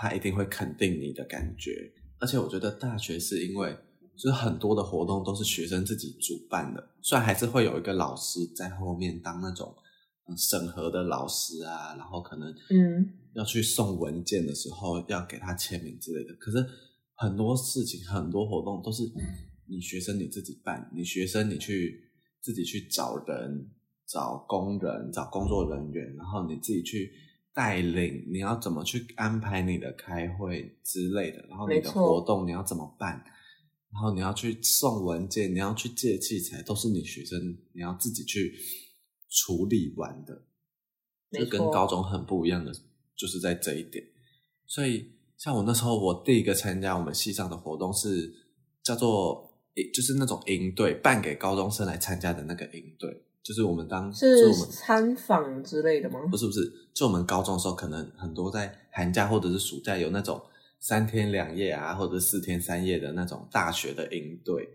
[0.00, 3.76] 他一定会肯定你的感觉，而且我觉得大学是因为
[4.16, 9.76] 就是很多的活动都是学生自己主办的，虽然还是会有一个老师在后面当那种
[10.38, 16.34] 审核的老师啊，然后可能嗯要去送文件的时候要给他签名之类的。
[16.36, 16.66] 可是
[17.16, 19.02] 很多事情很多活动都是
[19.68, 23.70] 你学生你自己办，你学生你去自己去找人、
[24.08, 27.12] 找工人、找工作人员，然后你自己去。
[27.52, 33.22] 带领你要怎么去安排你的开会之类的，然后你的活动你要怎么办，
[33.92, 37.38] 然后你要去送文件，你要去借器材，都是你学生
[37.72, 38.54] 你要自己去
[39.28, 40.42] 处理完的，
[41.30, 42.72] 这跟高中很不一样的，
[43.16, 44.04] 就是在这一点。
[44.66, 48.32] 所以像我那时候，我第一个参加我们系上的活动是
[48.84, 49.58] 叫做，
[49.92, 53.24] 就是那种营队，办给高中生来参加的那个营队。
[53.42, 56.20] 就是我们当是参访之类的吗？
[56.30, 56.60] 不是不是，
[56.94, 60.40] 就我们高中的时候，可能很多在寒假或者是暑假有那种
[60.78, 64.68] 三天两夜啊，或者四天三夜的那种大学的营队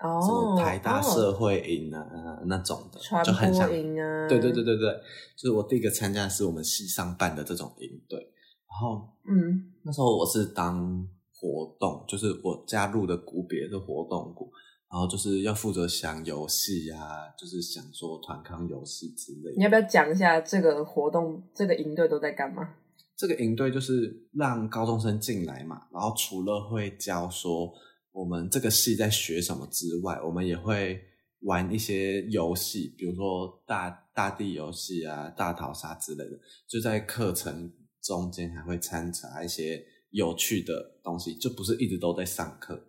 [0.00, 4.92] 哦，什么台大社会营啊、哦、那种的，传播营啊，对对对对对，
[5.36, 14.50] 就是我第一个参加的是我们系上办的这种营队，然后嗯，那时候我是当活动，就是我加入的股别是活动股。
[14.92, 19.56] 然后就是要负责想游戏啊，就是想说团康游戏之类的。
[19.56, 22.74] 你要不要讲一下这个活动，这个营队都在干嘛？
[23.16, 27.72] 这个营队就是让高中生进来嘛，然后除了会教说
[28.10, 31.00] 我们这个系在学什么之外，我们也会
[31.40, 36.38] 玩一些游戏，比如说大大地游戏啊、大逃杀之类的。
[36.68, 37.72] 就在课程
[38.02, 42.88] 中间还会掺杂一些有趣的东西，就不是一直都在上课。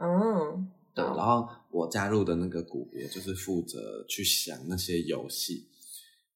[0.00, 0.68] 嗯。
[0.94, 5.66] 对，然后我加入的那个股别就是负责去想那些游戏，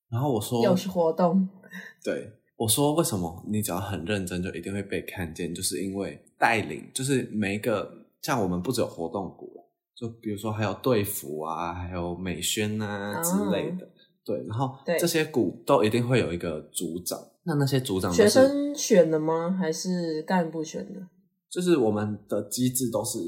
[0.09, 1.46] 然后我说又是活动，
[2.02, 9.62] 对，我说为什么你只要很认真就一定会被看见，就是因为带领，就是每一个像我们不只有活动股，
[9.94, 13.90] 就比如说还有队服啊，还有美宣啊之类的，哦、
[14.24, 19.50] 对，然后这些股都一定会有一个组长，那那些组长学生选的吗？
[19.50, 21.09] 还是干部选的？
[21.50, 23.18] 就是我们的机制都是。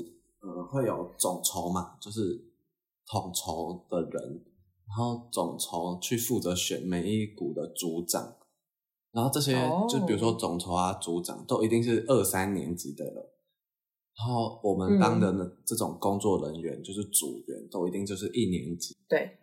[0.49, 2.20] 呃，会有总筹嘛，就是
[3.07, 4.44] 统筹的人，
[4.86, 8.34] 然后总筹去负责选每一股的组长，
[9.12, 9.86] 然后这些、oh.
[9.90, 13.34] 就比如说总筹啊、组长都一定是二三年级的了，
[14.16, 19.38] 然后我们当的呢这种工作人员、嗯、就是组员都一定就是一年级，对，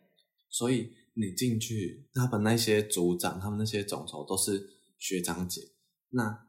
[0.50, 5.62] 所以你进去，他们那些组长、他们那些总筹都是学长姐，
[6.10, 6.48] 那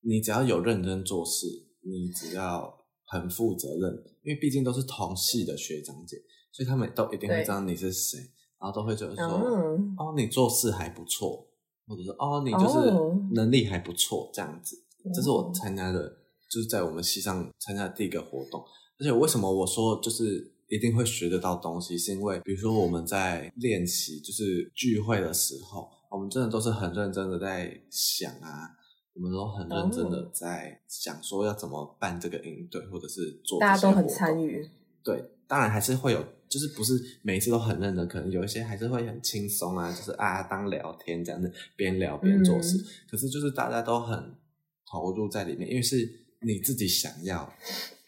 [0.00, 1.46] 你只要有认真做事，
[1.82, 2.81] 你只要。
[3.12, 3.92] 很负责任，
[4.22, 6.16] 因为毕竟都是同系的学长姐，
[6.50, 8.18] 所以他们都一定会知道你是谁，
[8.58, 11.46] 然后都会觉得说，嗯、哦，你做事还不错，
[11.86, 12.90] 或者说，哦，你就是
[13.34, 14.82] 能力还不错，这样子。
[15.12, 16.08] 这是我参加的，
[16.50, 18.64] 就是在我们系上参加的第一个活动。
[18.98, 28.70] 而且为什么我说就是一定会学得到东西，是因为比如说我们在练习，就是聚会的时候，我们真的都是很认真的在想啊。
[29.14, 33.60] 我们都很认真的在想说要怎么办这个应对，或者是做。
[33.60, 34.66] 大家都很参与。
[35.04, 42.78] 对，当然还是会有，就是不是每一次都很认真，可能有一些还是会很轻松啊，就是啊当聊天这样子，边聊边做事。
[42.78, 42.86] 嗯。
[43.10, 44.34] 可是就是大家都很
[44.90, 45.96] 投入在里面，因为是
[46.40, 47.52] 你自己想要，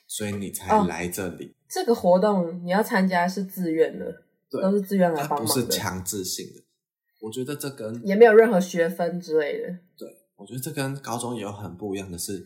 [0.06, 1.46] 所以你才来这里。
[1.46, 6.62] 哦，这个活动你要参加是自愿的，对，都是自愿来帮忙的，不是强制性的。
[7.20, 9.68] 我觉得这跟也没有任何学分之类的。
[9.98, 10.08] 对。
[10.36, 12.40] 我觉得这跟高中也有很不一样的是，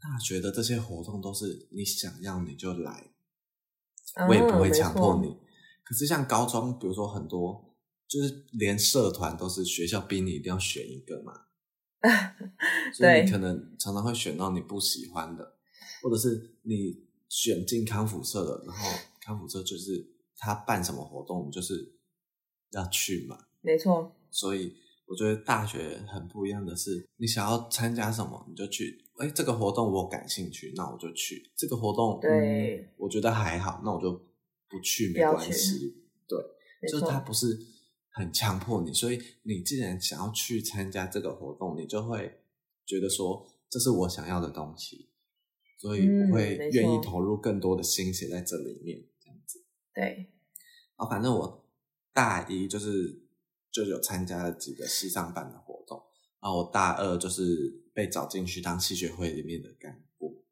[0.00, 3.10] 大学的这些活动都是你想要你就来，
[4.28, 5.36] 我也不会强迫你。
[5.84, 7.74] 可是像高中，比如说很多
[8.06, 11.32] 就是连社团都是学校逼你一定要选一个嘛，
[12.94, 15.56] 所以你可能常常会选到你不喜欢的，
[16.02, 21.98] 或者是你选进康复社的，然后康复社就是他办什么活动，就是
[22.70, 24.14] 要去嘛，没错。
[24.30, 24.76] 所以
[25.08, 31.50] 我觉得大学很不一样的是，你想要参加什么你就去，哎，这个活动我感兴趣，那我就去。
[31.56, 34.12] 这个活动，对，嗯，我觉得还好，那我就
[34.68, 36.04] 不去，没关系。
[36.28, 36.38] 对，
[36.90, 37.58] 就是他不是
[38.10, 42.40] 很强迫你，所以你既然想要去参加这个活动，你就会
[42.84, 45.08] 觉得说这是我想要的东西，
[45.78, 49.64] 所以我会愿意投入更多的心血在这里面，这样子。
[49.94, 50.30] 对，
[50.96, 51.64] 啊，反正我
[52.12, 53.22] 大一就是
[53.70, 56.02] 就有参加了几个系上办的活动，
[56.40, 57.44] 然后我大二就是
[57.94, 60.44] 被找进去当系学会里面的干部，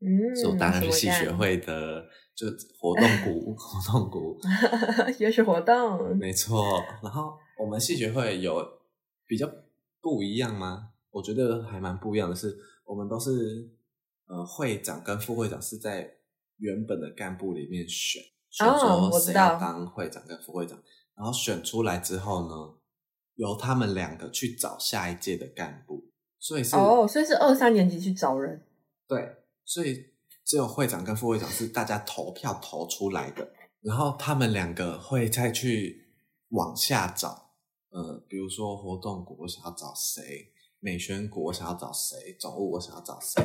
[0.00, 2.04] 嗯，所以我当然是系学会的。
[2.36, 2.48] 就
[2.80, 4.36] 活动股， 活动股，
[5.20, 6.82] 也是活动，没错。
[7.00, 8.60] 然后我们系学会有
[9.24, 9.48] 比较
[10.00, 10.88] 不一样吗？
[11.12, 13.70] 我觉得还蛮不一样的是，我们都是
[14.26, 16.12] 呃会长跟副会长是在
[16.56, 20.76] 原本的干部里面选，选说谁要当会长跟副会长，
[21.16, 22.74] 然后选出来之后呢，
[23.34, 28.62] 由他们两个去找下一届的干部，所以是哦，所以是二三年级去找人，
[29.06, 30.12] 对，所以。
[30.46, 33.50] 只有会长跟副会长是大家投票投出来的，
[33.80, 36.04] 然后他们两个会再去
[36.50, 37.54] 往下找，
[37.88, 43.42] 呃，比如说活动股我想要找谁，美宣股我想要找谁，总务我想要找谁，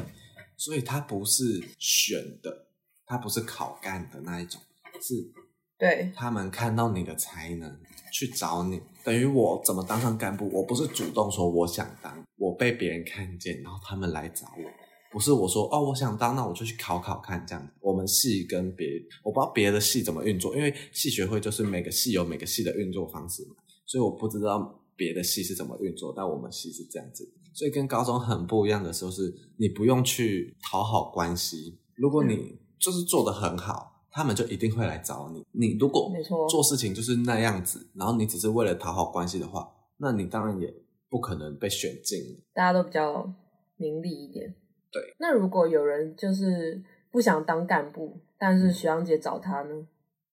[0.57, 2.67] 所以他不是选的，
[3.05, 4.59] 他不是考干的那一种，
[5.01, 5.31] 是，
[5.79, 7.79] 对，他们看到你的才能
[8.11, 14.69] 去找你，等于我怎么当上干部，我不是主动说我想当，我被别人看见，然后他们来找我。
[15.11, 17.73] 不是我说哦，我想当，那我就去考考看这样子。
[17.79, 18.87] 我们系跟别，
[19.23, 23.55] 我不知道别的系怎么运作，因为系学会就是每个系有每个系的运作方式嘛，
[23.87, 26.13] 所以我不知道别的系是怎么运作。
[26.15, 31.79] 但我们系是这样子，所以跟高中很不一样的时候是，你不用去讨好关系。
[31.95, 35.45] 如果你就是做得很好，他们就一定会来找你。
[35.51, 36.11] 你如果
[36.49, 40.73] 做事情就是那样子，然后你只是为了讨好关系的话，那你当然也
[41.09, 42.41] 不可能被选进。
[42.53, 43.33] 大家都比较
[43.77, 44.55] 名利一点。
[44.91, 46.81] 对，那如果有人就是
[47.11, 49.87] 不想当干部，但是学长姐找他呢？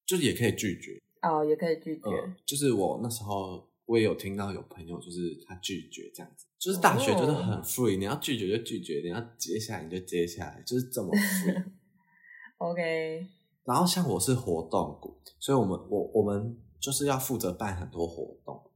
[0.07, 2.09] 就也可以拒绝哦，也可以拒绝。
[2.09, 11.64] 嗯，就是我那时候我也有听到有朋友，就是他拒绝这样子，就是大学就是很 free，哦，你要拒绝就拒绝，你要接下来你就接下来，就是这么 free。
[12.59, 13.27] OK。
[13.67, 18.71] 然后像我是活动股，所以我们我我们就是要负责办很多活动，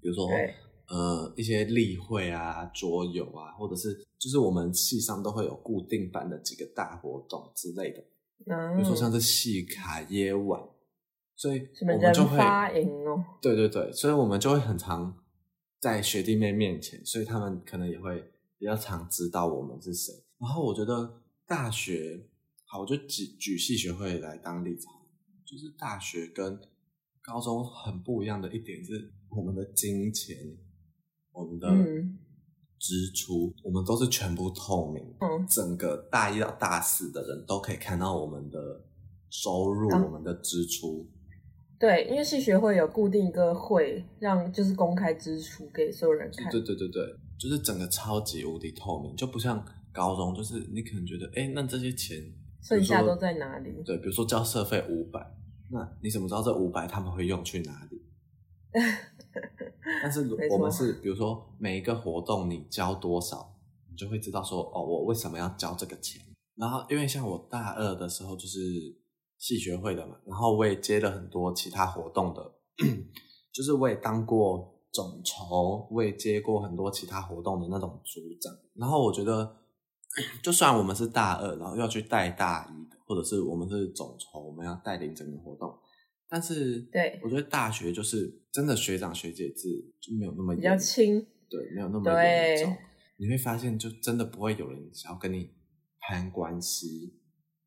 [0.00, 0.28] 比如说。
[0.88, 8.04] 呃，一些例会啊、桌游啊，或者是就是我们系上都会有固定办的几个大活动之类的，
[8.46, 10.62] 嗯，比如说像是戏卡夜晚，
[11.34, 15.12] 所以我们就会发赢哦，对对对，所以我们就会很常
[15.80, 18.22] 在学弟妹面前，所以他们可能也会
[18.56, 20.14] 比较常知道我们是谁。
[20.38, 22.24] 然后我觉得大学，
[22.66, 24.86] 好，我就举举系学会来当例子，
[25.46, 26.58] 就是大学跟
[27.22, 30.36] 高中很不一样的一点是我们的金钱。
[31.38, 31.68] 我们的
[32.78, 38.58] 支出，嗯，我们都是全部透明，嗯，整个大一到大四的人都可以看到我们的
[39.28, 41.06] 收入，啊，我们的支出。
[41.78, 46.50] 对，因为系学会有固定一个会，让就是公开支出给所有人看。
[46.50, 47.04] 对对对对，
[47.38, 49.62] 就是整个超级无敌透明，就不像
[49.92, 52.16] 高中，就是你可能觉得，哎，那这些钱
[52.66, 53.70] 剩下都在哪里？
[53.84, 55.20] 对，比如说交社费五百，
[55.70, 58.02] 那你怎么知道这五百他们会用去哪里？
[60.02, 63.54] 但是我们是，比如说每一个活动你交多少，
[63.88, 66.20] 你就会知道说哦，我为什么要交这个钱。
[66.56, 68.58] 然后因为像我大二的时候就是
[69.38, 72.42] 系学会的嘛，然后我也接了很多其他活动的，
[73.54, 78.52] 就是我也当过总筹，我也接过很多其他活动的那种组长。
[78.74, 79.54] 然后我觉得，
[80.42, 85.78] 就算我们是大二，然后要去带大一的，或者是我们是总筹，我们要带领整个活动。
[86.28, 89.68] 但是，对，我觉得大学就是真的学长学姐制
[90.00, 92.76] 就没有那么严，比较轻，对，没有那么严重。
[93.18, 95.52] 你会发现，就真的不会有人想要跟你
[96.00, 97.14] 攀关系。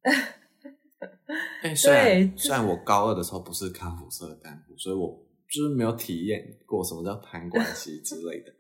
[1.62, 8.52] 哎、欸，虽然虽然我高二的时候不是康复社的干部，所以我就是没有体验过什么叫攀关系之类的。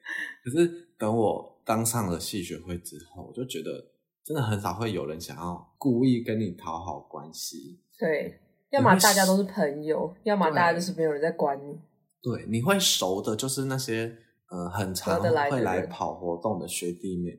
[0.43, 3.91] 可是等我当上了系学会之后，我就觉得
[4.23, 7.79] 真的很少会有人想要故意跟你讨好关系。
[7.97, 8.41] 对。
[8.71, 11.75] 要么大家都是朋友，要么大家就是没有人在管你。
[12.21, 14.15] 对，你会熟的，就是那些
[14.47, 17.31] 呃很常会来跑活动的学弟妹。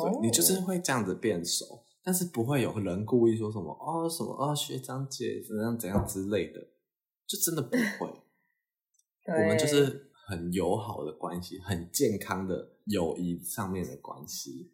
[0.00, 6.60] 对，你就是会这样子变熟，但是不会有人故意说什么哦什么哦学长姐怎样怎样之类的，
[7.26, 8.08] 就真的不会。
[9.26, 14.72] 我们就是很友好的关系，很健康的友谊上面的关系。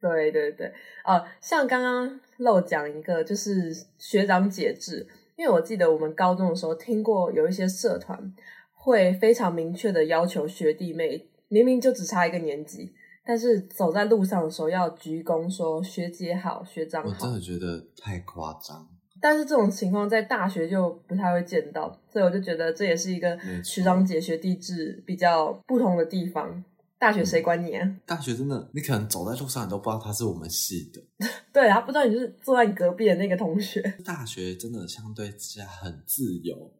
[0.00, 0.72] 对对对，
[1.04, 5.06] 呃，像刚刚漏讲一个，就是学长姐制，
[5.36, 8.34] 因为我记得我们高中的时候听过有一些社团
[8.72, 12.94] 会非常明确的要求学弟妹，明明就只差一个年级，
[13.26, 17.08] 但是走在路上的时候要鞠躬说学姐好，学长好。
[17.10, 18.88] 我真的觉得太夸张。
[19.20, 26.64] 但是这种情况在大学就不太会见到，所以我就觉得这也是一个学长姐学弟制比较不同的地方。
[26.98, 27.96] 大学谁管你啊？
[28.04, 31.02] 大学真的，你可能走在路上，你都不知道他是我们系的。
[31.50, 33.80] 对啊，他不知道你就是坐在你隔壁的那个同学。
[34.04, 36.70] 大学真的相对之下很自由，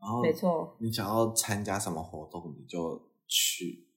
[0.00, 3.88] 然后没错，你想要参加什么活动你就去，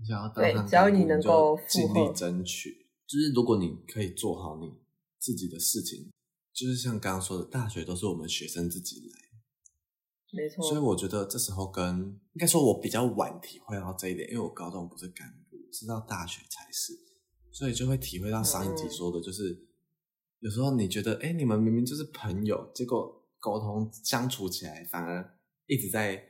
[0.00, 4.72] 你想要对，只要你能够尽力争取，就是如果你可以做好你
[5.20, 6.10] 自己的事情，
[6.54, 9.18] 就是像刚刚说的，大学都是我们学生自己来。
[10.32, 11.98] 没错，所以我觉得这时候跟
[12.32, 16.92] 应该说，我比较晚体会到这一点，因为我高中不是干部，是到大学才是，
[17.52, 19.66] 所以就会体会到上一集说的，就是、嗯、
[20.40, 26.20] 有时候你觉得，哎，你们明明就是朋友，结果沟通相处起来反而一直在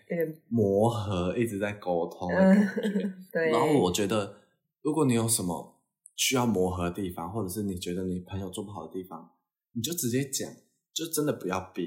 [0.48, 3.26] 磨合，嗯、一直在沟通的感觉、 嗯。
[3.32, 3.50] 对。
[3.50, 4.42] 然后我觉得，
[4.82, 5.80] 如果你有什么
[6.16, 9.30] 需要磨合的地方，或者是你觉得你朋友做不好的地方，
[9.74, 10.50] 你就直接讲，
[10.92, 11.84] 就真的不要憋。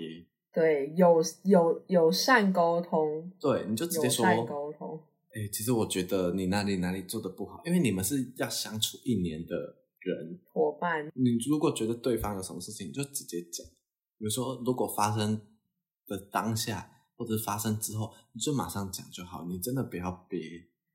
[0.54, 5.00] 对，有有友善沟通，对，你就直接说沟通。
[5.36, 9.56] 哎、欸，其实我觉得你哪里哪里做的不好，因为你们是要相处一年的
[10.00, 11.12] 人伙伴。
[11.14, 13.66] 你如果觉得对方有什么事情，你就直接讲。
[14.18, 15.40] 比如说，如果发生
[16.08, 19.46] 的当下或者发生之后，你就马上讲就好。
[19.48, 20.40] 你真的不要憋。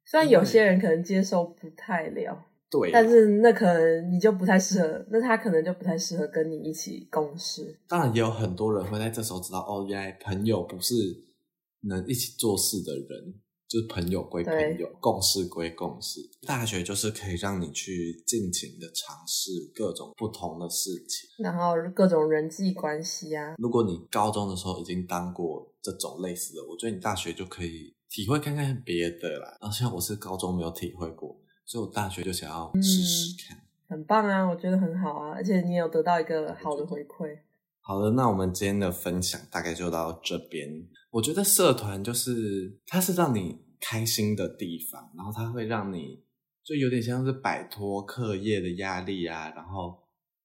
[0.04, 2.46] 虽然有些人可能接受不太了。
[2.72, 7.78] 对，但是那可能你就不太适合，那他可能就不太适合跟你一起共事。
[7.86, 10.94] 当然，也有很多人会在这时候知道，哦，原来朋友不是
[11.82, 13.34] 能一起做事的人，
[13.68, 16.20] 就是朋友归朋友，共事归共事。
[16.46, 23.54] 大学就是可以让你去尽情的尝试各种不同的事情，然后各种人际关系啊。
[23.58, 29.58] 如果你高中的时候已经当过这种类似的，我觉得你大学就可以体会看看别的啦。
[29.60, 31.36] 然后像我是高中没有体会过。
[31.72, 34.44] 所以我大学就想要试试看，嗯，很棒啊！
[34.44, 37.34] 我觉得很好啊，而且你有得到一个好的回馈。
[37.80, 40.68] 好的，那我们今天的分享大概就到这边。
[41.12, 46.22] 我觉得社团就是它是让你开心的地方，然后它会让你
[46.62, 49.98] 就有点像是摆脱课业的压力啊，然后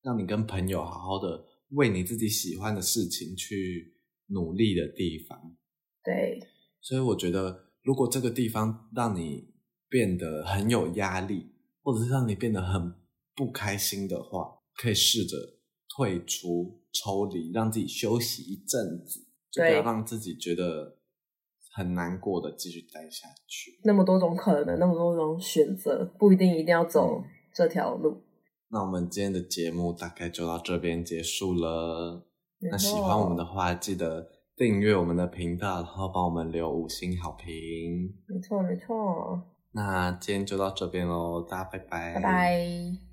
[0.03, 3.93] 让你跟朋友好好的为你自己喜欢的事情去
[4.27, 5.37] 努力的地方。
[6.01, 6.39] 对，
[6.79, 9.56] 所以我觉得如果这个地方让你
[9.89, 11.51] 变得很有压力，
[11.83, 12.93] 或者是让你变得很
[13.35, 15.37] 不开心的话，可以试着
[15.95, 19.19] 退出、抽离，让自己休息一阵子，
[19.51, 20.97] 就不要让自己觉得
[21.73, 23.79] 很难过的继续待下去。
[23.83, 27.23] 那么多种可能，那么多种选择，不一定一定要走
[27.53, 28.23] 这条路。
[28.69, 32.27] 那我们今天的节目大概就到这边结束了。
[32.59, 34.27] 那喜欢我们的话，记得
[34.57, 37.47] 订阅我们的频道，然后帮我们留五星好评。
[38.27, 39.41] 没错，没错。
[39.71, 42.13] 那今天就到这边喽，大家拜拜。
[42.15, 43.06] 拜拜。